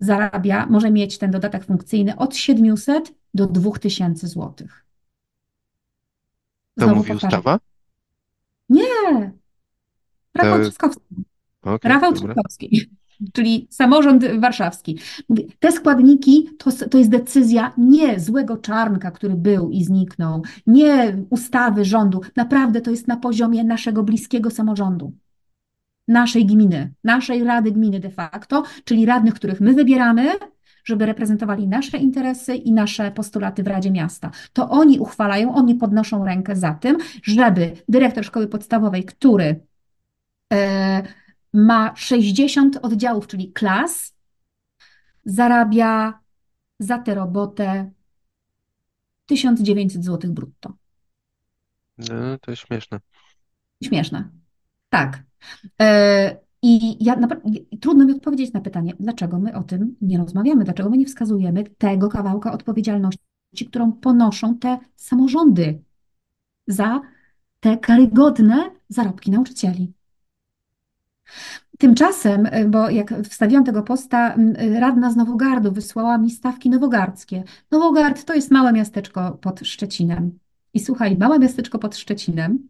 [0.00, 4.84] zarabia, może mieć ten dodatek funkcyjny od 700 do 2000 złotych.
[6.78, 7.40] To mówi powtarzam.
[7.40, 7.58] ustawa?
[8.68, 9.32] Nie,
[10.34, 11.02] Rafał To- Trzaskowski.
[11.62, 12.34] Okej, Rafał dobra.
[12.34, 12.90] Trzaskowski,
[13.32, 14.98] czyli samorząd warszawski.
[15.58, 21.84] Te składniki to, to jest decyzja nie złego czarnka, który był i zniknął, nie ustawy
[21.84, 22.20] rządu.
[22.36, 25.12] Naprawdę to jest na poziomie naszego bliskiego samorządu,
[26.08, 30.28] naszej gminy, naszej rady gminy de facto, czyli radnych, których my wybieramy,
[30.84, 34.30] żeby reprezentowali nasze interesy i nasze postulaty w Radzie Miasta.
[34.52, 39.60] To oni uchwalają, oni podnoszą rękę za tym, żeby dyrektor szkoły podstawowej, który
[40.52, 41.02] e,
[41.54, 44.14] ma 60 oddziałów, czyli klas,
[45.24, 46.20] zarabia
[46.78, 47.90] za tę robotę
[49.26, 50.72] 1900 zł brutto.
[51.98, 53.00] No, to jest śmieszne.
[53.84, 54.30] Śmieszne.
[54.88, 55.22] Tak.
[55.80, 57.16] E, I ja
[57.80, 61.64] trudno mi odpowiedzieć na pytanie, dlaczego my o tym nie rozmawiamy, dlaczego my nie wskazujemy
[61.64, 65.82] tego kawałka odpowiedzialności, którą ponoszą te samorządy
[66.66, 67.00] za
[67.60, 69.92] te karygodne zarobki nauczycieli.
[71.78, 77.44] Tymczasem, y, bo jak wstawiłam tego posta, y, radna z Nowogardu wysłała mi stawki nowogardzkie.
[77.70, 80.38] Nowogard to jest małe miasteczko pod Szczecinem.
[80.74, 82.68] I słuchaj, małe miasteczko pod Szczecinem,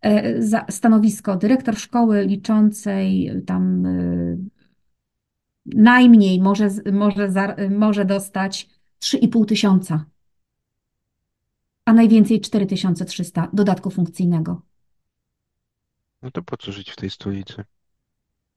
[0.00, 3.86] e, za stanowisko dyrektor szkoły liczącej y, tam
[5.66, 8.68] najmniej może, może, za, może dostać
[8.98, 10.04] 3,5 tysiąca,
[11.84, 14.69] a najwięcej 4300 dodatku funkcyjnego.
[16.22, 17.64] No to po co żyć w tej stolicy?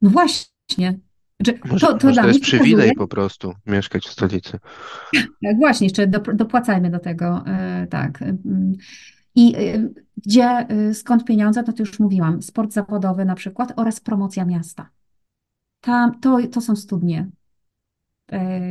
[0.02, 1.00] No właśnie.
[1.42, 4.60] Znaczy, Może, to, to może to jest pokazuje, przywilej po prostu mieszkać w stolicy.
[5.44, 8.22] tak, właśnie, jeszcze dop- dopłacajmy do tego, e, tak.
[8.22, 8.74] Mm.
[9.36, 14.00] I e, gdzie, e, skąd pieniądze, no to już mówiłam, sport zawodowy na przykład oraz
[14.00, 14.90] promocja miasta.
[15.82, 17.30] Tam, to, to są studnie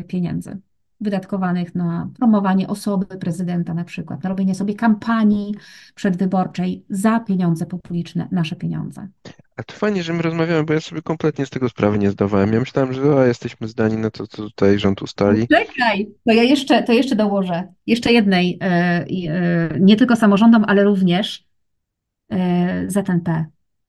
[0.09, 0.61] pieniędzy
[1.03, 5.55] wydatkowanych na promowanie osoby prezydenta na przykład, na robienie sobie kampanii
[5.95, 9.09] przedwyborczej za pieniądze publiczne, nasze pieniądze.
[9.57, 12.53] A to fajnie, że my rozmawiamy, bo ja sobie kompletnie z tego sprawy nie zdawałem.
[12.53, 15.49] Ja myślałem, że o, jesteśmy zdani na to, co tutaj rząd ustali.
[15.49, 17.73] Czekaj, to ja jeszcze, to jeszcze dołożę.
[17.87, 19.05] Jeszcze jednej, e, e,
[19.81, 21.45] nie tylko samorządom, ale również
[22.33, 23.45] e, ZNP,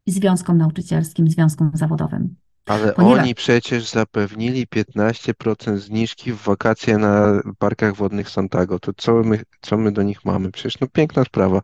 [0.08, 2.36] związkom nauczycielskim, związkom zawodowym.
[2.66, 8.80] Ale oni przecież zapewnili 15% zniżki w wakacje na parkach wodnych Santago.
[8.80, 10.52] To co my, co my do nich mamy?
[10.52, 11.62] Przecież no piękna sprawa.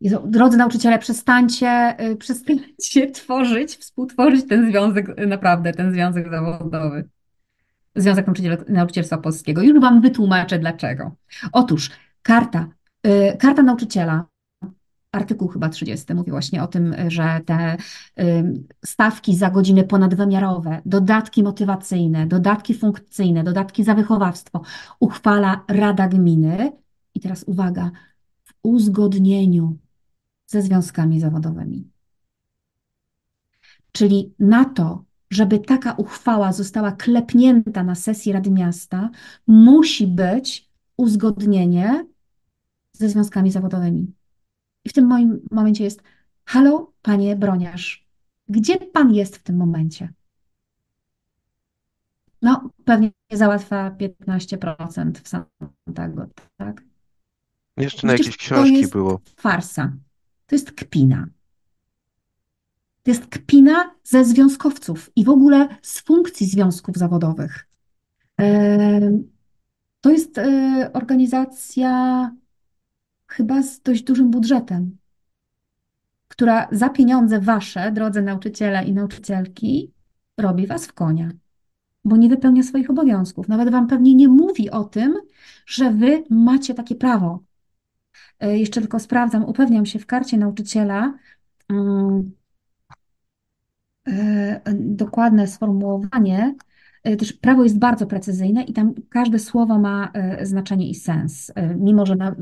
[0.00, 7.08] Jezu, Drodzy nauczyciele, przestańcie, y, przestańcie tworzyć, współtworzyć ten związek, y, naprawdę, ten związek zawodowy.
[7.96, 9.62] Związek Nauczyciel, Nauczycielstwa Polskiego.
[9.62, 11.14] Już Wam wytłumaczę dlaczego.
[11.52, 11.90] Otóż
[12.22, 12.68] karta,
[13.06, 14.24] y, karta nauczyciela,
[15.12, 17.76] artykuł chyba 30 mówi właśnie o tym, że te
[18.84, 24.62] stawki za godziny ponadwymiarowe, dodatki motywacyjne, dodatki funkcyjne, dodatki za wychowawstwo
[25.00, 26.72] uchwala Rada Gminy.
[27.14, 27.90] I teraz uwaga,
[28.44, 29.78] w uzgodnieniu
[30.46, 31.90] ze związkami zawodowymi.
[33.92, 39.10] Czyli na to, żeby taka uchwała została klepnięta na sesji Rady Miasta,
[39.46, 42.06] musi być uzgodnienie
[42.92, 44.12] ze związkami zawodowymi.
[44.84, 46.02] I w tym moim momencie jest:
[46.44, 48.06] Halo, panie broniarz,
[48.48, 50.12] gdzie pan jest w tym momencie?
[52.42, 56.26] No, pewnie załatwia 15% w Santago,
[56.56, 56.82] tak?
[57.76, 59.20] Jeszcze na Przecież jakieś to książki jest było.
[59.36, 59.92] farsa.
[60.46, 61.26] To jest kpina.
[63.02, 67.66] To jest kpina ze związkowców i w ogóle z funkcji związków zawodowych.
[70.00, 72.30] To jest e, organizacja
[73.30, 74.98] chyba z dość dużym budżetem,
[76.28, 79.92] która za pieniądze wasze, drodzy nauczyciele i nauczycielki,
[80.38, 81.30] robi was w konia,
[82.04, 83.48] bo nie wypełnia swoich obowiązków.
[83.48, 85.14] Nawet wam pewnie nie mówi o tym,
[85.66, 87.42] że wy macie takie prawo.
[88.40, 91.14] E, Jeszcze tylko sprawdzam, upewniam się w karcie nauczyciela.
[91.68, 92.32] mm,
[94.08, 96.54] e, dokładne sformułowanie,
[97.02, 101.52] też prawo jest bardzo precyzyjne i tam każde słowo ma e, znaczenie i sens.
[101.54, 102.34] E, Mimo, że na,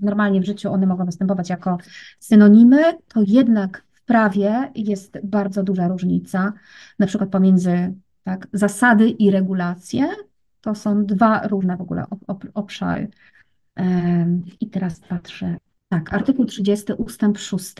[0.00, 1.78] normalnie w życiu one mogą występować jako
[2.18, 6.52] synonimy, to jednak w prawie jest bardzo duża różnica,
[6.98, 7.94] na przykład pomiędzy
[8.24, 10.08] tak, zasady i regulacje.
[10.60, 13.08] To są dwa różne w ogóle ob- ob- obszary.
[14.60, 15.56] I teraz patrzę.
[15.88, 17.74] Tak, artykuł 30 ustęp 6.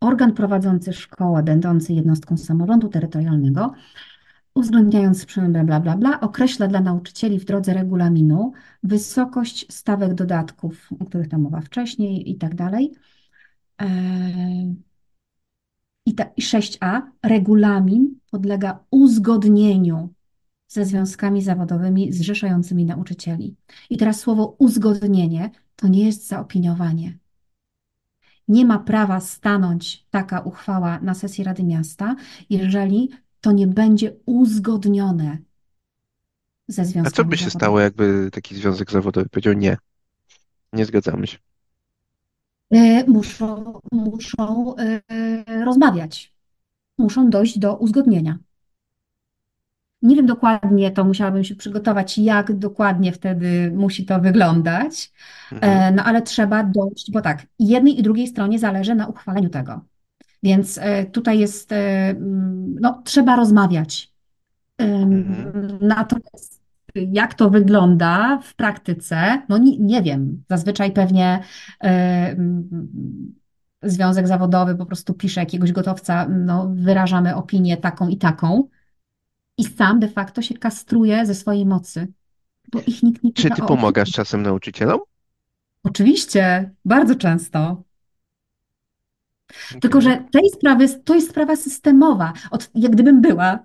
[0.00, 3.72] Organ prowadzący szkołę, będący jednostką samorządu terytorialnego,
[4.58, 8.52] uwzględniając przy- bla, bla, bla, bla, określa dla nauczycieli w drodze regulaminu
[8.82, 12.94] wysokość stawek dodatków, o których tam mowa wcześniej i tak dalej.
[13.78, 14.82] Em,
[16.06, 20.14] I, ta, I 6a, regulamin podlega uzgodnieniu
[20.68, 23.56] ze związkami zawodowymi zrzeszającymi nauczycieli.
[23.90, 27.18] I teraz słowo uzgodnienie to nie jest zaopiniowanie.
[28.48, 32.16] Nie ma prawa stanąć taka uchwała na sesji Rady Miasta,
[32.50, 33.10] jeżeli
[33.48, 35.38] to nie będzie uzgodnione
[36.68, 39.76] ze A co by się stało, jakby taki związek zawodowy powiedział nie,
[40.72, 41.38] nie zgadzamy się.
[42.70, 46.34] E, Muszą, muszą e, rozmawiać,
[46.98, 48.38] muszą dojść do uzgodnienia.
[50.02, 55.12] Nie wiem dokładnie, to musiałabym się przygotować, jak dokładnie wtedy musi to wyglądać,
[55.52, 55.72] Mhm.
[55.72, 59.80] E, no ale trzeba dojść, bo tak, jednej i drugiej stronie zależy na uchwaleniu tego.
[60.42, 64.12] Więc e, tutaj jest, e, mm, no, trzeba rozmawiać.
[64.78, 65.56] Mhm.
[65.56, 66.58] Ym, Natomiast
[66.94, 70.42] jak to wygląda w praktyce, no nie, nie wiem.
[70.50, 71.42] Zazwyczaj pewnie
[71.80, 71.88] e,
[72.30, 73.34] mm,
[73.82, 78.68] związek zawodowy po prostu pisze jakiegoś gotowca, no, wyrażamy opinię taką i taką
[79.58, 82.08] i sam de facto się kastruje ze swojej mocy,
[82.72, 85.00] bo ich nikt nie Czy ty pomagasz czasem nauczycielom?
[85.82, 87.82] Oczywiście, bardzo często.
[89.80, 92.32] Tylko, że tej sprawy, to jest sprawa systemowa.
[92.50, 93.58] Od, jak gdybym była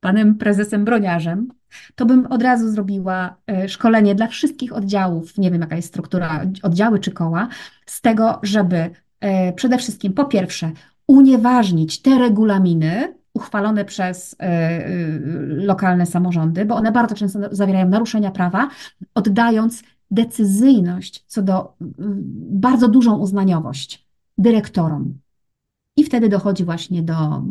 [0.00, 1.48] panem prezesem Broniarzem,
[1.94, 6.44] to bym od razu zrobiła e, szkolenie dla wszystkich oddziałów, nie wiem jaka jest struktura,
[6.62, 7.48] oddziały czy koła,
[7.86, 8.90] z tego, żeby
[9.20, 10.70] e, przede wszystkim po pierwsze
[11.06, 14.80] unieważnić te regulaminy uchwalone przez e,
[15.46, 18.68] lokalne samorządy, bo one bardzo często zawierają naruszenia prawa,
[19.14, 21.74] oddając decyzyjność co do
[22.50, 24.06] bardzo dużą uznaniowość
[24.38, 25.18] dyrektorom.
[25.96, 27.42] I wtedy dochodzi właśnie do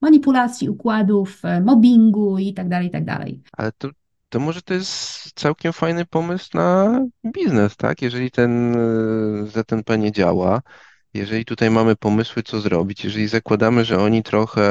[0.00, 3.42] manipulacji układów, e, mobbingu i tak dalej, i tak dalej.
[3.52, 3.88] Ale to,
[4.28, 8.02] to może to jest całkiem fajny pomysł na biznes, tak?
[8.02, 10.62] Jeżeli ten e, ZNP nie działa,
[11.14, 14.62] jeżeli tutaj mamy pomysły, co zrobić, jeżeli zakładamy, że oni trochę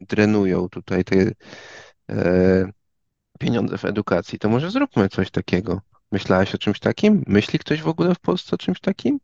[0.00, 1.16] drenują tutaj te
[2.10, 2.70] e,
[3.38, 5.80] pieniądze w edukacji, to może zróbmy coś takiego.
[6.12, 7.22] Myślałaś o czymś takim?
[7.26, 9.18] Myśli ktoś w ogóle w Polsce o czymś takim?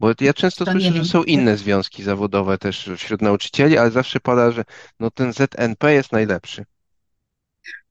[0.00, 4.20] Bo ja często To słyszę, że są inne związki zawodowe też wśród nauczycieli, ale zawsze
[4.20, 4.64] pada, że
[5.00, 6.64] no ten ZNP jest najlepszy.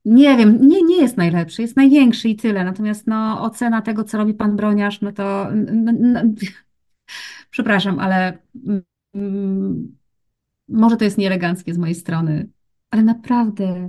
[0.04, 2.64] Nie wiem, nie, nie jest najlepszy, jest największy i tyle.
[2.64, 6.34] Natomiast no, ocena tego, co robi pan Broniarz, no to n- n- n-
[7.50, 8.38] przepraszam, ale
[9.14, 9.96] mm,
[10.68, 12.48] może to jest nieeleganckie z mojej strony,
[12.90, 13.88] ale naprawdę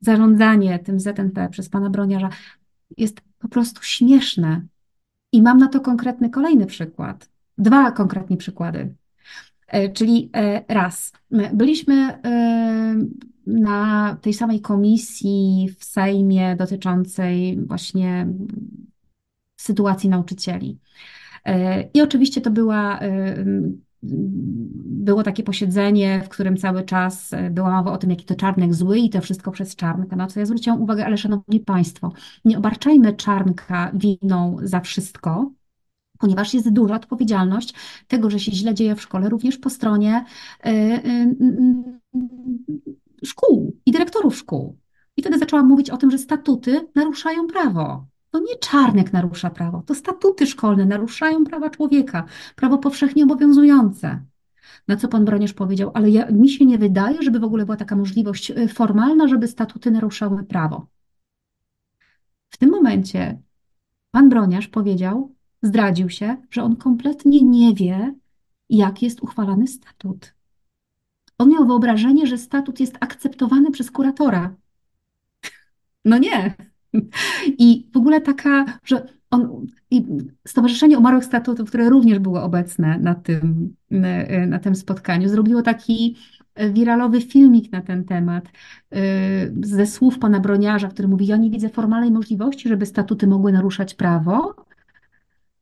[0.00, 2.30] zarządzanie tym ZNP przez pana Broniarza
[2.96, 4.62] jest po prostu śmieszne.
[5.32, 7.31] I mam na to konkretny kolejny przykład.
[7.58, 8.94] Dwa konkretnie przykłady.
[9.72, 12.96] E, Czyli e, raz, my byliśmy e,
[13.46, 18.28] na tej samej komisji w Sejmie dotyczącej właśnie
[19.60, 20.78] sytuacji nauczycieli.
[21.94, 23.00] I oczywiście to była,
[24.84, 28.98] było takie posiedzenie, w którym cały czas była mowa o tym, jaki to Czarnek zły
[28.98, 30.16] i to wszystko przez Czarnka.
[30.16, 32.12] Na co ja zwróciłam uwagę, ale szanowni państwo,
[32.44, 35.50] nie obarczajmy Czarnka winą za wszystko,
[36.22, 37.74] ponieważ jest duża odpowiedzialność
[38.08, 40.24] tego, że się źle dzieje w szkole, również po stronie
[40.66, 41.36] y, y,
[43.24, 44.78] szkół i dyrektorów szkół.
[45.16, 48.06] I wtedy zaczęłam mówić o tym, że statuty naruszają prawo.
[48.30, 52.24] To nie Czarnek narusza prawo, to statuty szkolne naruszają prawa człowieka,
[52.56, 54.20] prawo powszechnie obowiązujące.
[54.88, 57.76] Na co pan Broniarz powiedział, ale ja, mi się nie wydaje, żeby w ogóle była
[57.76, 60.86] taka możliwość y, formalna, żeby statuty naruszały prawo.
[62.50, 63.42] W tym momencie
[64.10, 68.14] Pan Broniarz powiedział, zdradził się, że on kompletnie nie wie,
[68.70, 70.34] jak jest uchwalany statut.
[71.38, 74.54] On miał wyobrażenie, że statut jest akceptowany przez kuratora.
[76.04, 76.54] No nie.
[77.46, 79.66] I w ogóle taka, że on,
[80.46, 83.76] Stowarzyszenie Umarłych Statutów, które również było obecne na tym,
[84.46, 86.16] na tym spotkaniu, zrobiło taki
[86.72, 88.44] wiralowy filmik na ten temat
[88.94, 88.98] y,
[89.62, 93.94] ze słów pana Broniarza, który mówi: Ja nie widzę formalnej możliwości, żeby statuty mogły naruszać
[93.94, 94.54] prawo.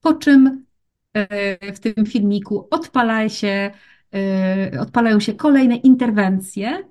[0.01, 0.65] Po czym
[1.15, 3.71] e, w tym filmiku odpala się,
[4.15, 6.91] e, odpalają się kolejne interwencje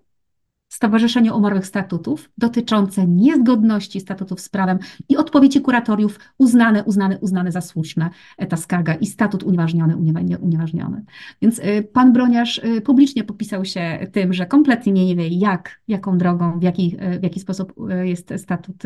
[0.72, 4.80] Stowarzyszenia Umarłych Statutów dotyczące niezgodności statutów z prawem
[5.10, 10.40] i odpowiedzi kuratoriów uznane, uznane, uznane za słuszne, e, ta skarga i statut unieważniony, uniewa-
[10.42, 11.04] unieważniony.
[11.42, 11.62] Więc
[11.94, 16.98] pan Broniarz publicznie popisał się tym, że kompletnie nie wie, jak, jaką drogą, w jaki,
[17.20, 17.74] w jaki sposób
[18.04, 18.84] jest statut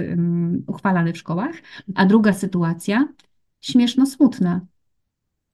[0.67, 1.55] uchwalany w szkołach.
[1.95, 3.07] A druga sytuacja,
[3.63, 4.61] śmieszno-smutna,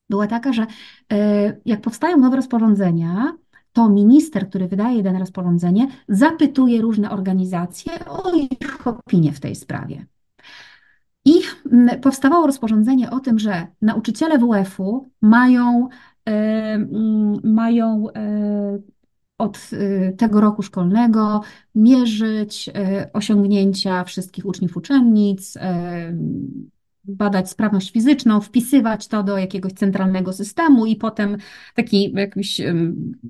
[0.10, 0.65] była taka, że
[1.11, 3.34] e, jak powstają nowe rozporządzenia,
[3.73, 10.06] to minister, który wydaje dane rozporządzenie, zapytuje różne organizacje o ich opinię w tej sprawie.
[11.26, 11.34] I
[12.02, 15.90] powstawało rozporządzenie o tym, że nauczyciele WF-u mają,
[16.30, 16.77] e,
[17.44, 18.80] mają e,
[19.38, 19.69] od
[20.18, 21.41] tego roku szkolnego
[21.76, 22.69] mierzyć
[23.14, 25.57] osiągnięcia wszystkich uczniów uczennic,
[27.10, 31.38] badać sprawność fizyczną, wpisywać to do jakiegoś centralnego systemu i potem
[31.76, 32.61] taki jakiś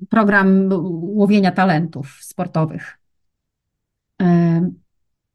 [0.08, 0.68] program
[1.02, 3.00] łowienia talentów sportowych.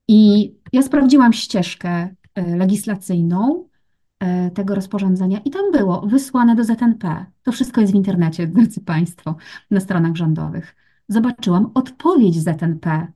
[0.07, 1.89] I ja sprawdziłam ścieżkę
[2.35, 3.69] e, legislacyjną
[4.19, 7.25] e, tego rozporządzenia i tam było wysłane do ZNP.
[7.43, 9.35] To wszystko jest w internecie, drodzy Państwo,
[9.71, 10.75] na stronach rządowych.
[11.07, 13.07] Zobaczyłam odpowiedź ZNP,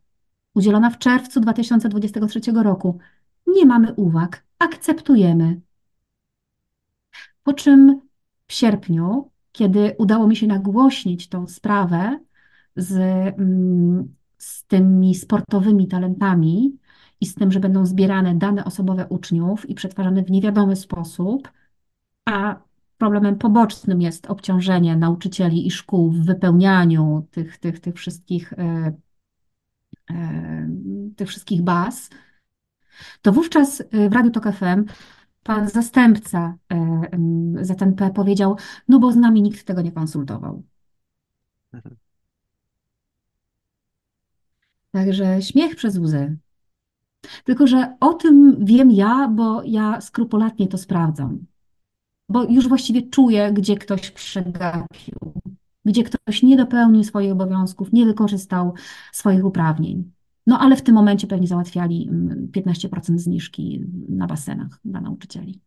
[0.56, 2.98] udzielona w czerwcu 2023 roku.
[3.48, 5.62] Nie mamy uwag, akceptujemy.
[7.44, 8.02] Po czym
[8.48, 12.20] w sierpniu, kiedy udało mi się nagłośnić tą sprawę
[12.76, 12.98] z,
[13.38, 16.78] mm, z tymi sportowymi talentami
[17.22, 21.52] i z tym, że będą zbierane dane osobowe uczniów i przetwarzane w niewiadomy sposób,
[22.26, 22.62] a
[22.98, 28.94] problemem pobocznym jest obciążenie nauczycieli i szkół w wypełnianiu tych, tych, tych wszystkich, e,
[30.12, 30.70] e,
[31.16, 32.10] tych wszystkich baz,
[33.22, 34.86] to wówczas y, w Radiu Tok FM
[35.44, 36.58] pan zastępca
[37.62, 38.58] y, ZNP powiedział,
[38.88, 40.64] no bo z nami nikt tego nie konsultował.
[41.74, 41.96] Mhm.
[44.92, 46.38] Także śmiech przez łzy.
[47.44, 51.46] Tylko, że o tym wiem ja, bo ja skrupulatnie to sprawdzam.
[52.30, 55.34] Bo już właściwie czuję, gdzie ktoś przegapił,
[55.86, 58.74] gdzie ktoś nie dopełnił swoich obowiązków, nie wykorzystał
[59.12, 60.12] swoich uprawnień.
[60.50, 65.62] No ale w tym momencie pewnie załatwiali mm, 15% zniżki na basenach dla nauczycieli.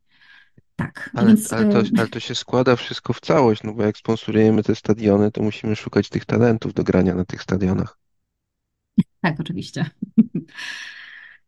[0.77, 3.83] Tak, Ale, więc ale, to, y, ale to się składa wszystko w całość, no bo
[3.83, 7.99] jak sponsorujemy te stadiony, to musimy szukać tych talentów do grania na tych stadionach.
[9.23, 9.85] tak, oczywiście.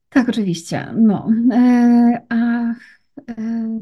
[0.09, 0.94] Tak, oczywiście.
[0.97, 2.74] No, e, a
[3.31, 3.81] e,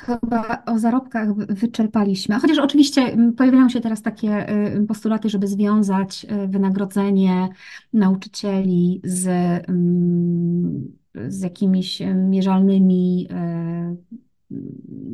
[0.00, 2.40] chyba o zarobkach wy- wyczerpaliśmy.
[2.40, 7.48] Chociaż oczywiście pojawiają się teraz takie e, postulaty, żeby związać e, wynagrodzenie
[7.92, 9.26] nauczycieli z,
[9.68, 10.92] mm,
[11.28, 13.28] z jakimiś e, mierzalnymi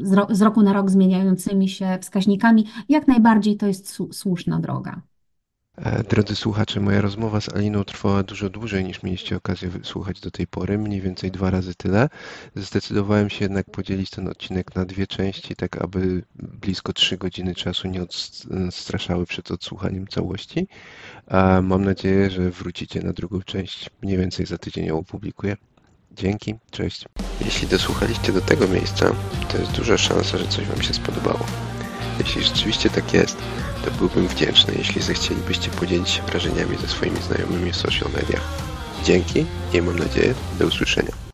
[0.03, 2.67] z, ro, z roku na rok zmieniającymi się wskaźnikami.
[2.89, 5.03] Jak najbardziej to jest słuszna droga.
[5.85, 10.31] E, Drodzy słuchacze, moja rozmowa z Aliną trwała dużo dłużej niż mieliście okazję wysłuchać do
[10.31, 12.09] tej pory, mniej więcej dwa razy tyle.
[12.57, 17.89] Zdecydowałem się jednak podzielić ten odcinek na dwie części, tak aby blisko trzy godziny czasu
[17.89, 18.03] nie
[18.69, 20.69] odstraszały przed odsłuchaniem całości.
[21.63, 23.91] Mam nadzieję, że wrócicie na drugą część.
[24.03, 25.57] Mniej więcej za tydzień ją opublikuję.
[26.13, 27.05] Dzięki, cześć.
[27.45, 29.11] Jeśli dosłuchaliście do tego miejsca,
[29.53, 31.70] to jest duża szansa, że coś Wam się spodobało.
[32.21, 33.37] Jeśli rzeczywiście tak jest,
[33.85, 38.43] to byłbym wdzięczny, jeśli zechcielibyście podzielić się wrażeniami ze swoimi znajomymi w social mediach.
[39.05, 41.30] Dzięki i mam nadzieję do usłyszenia.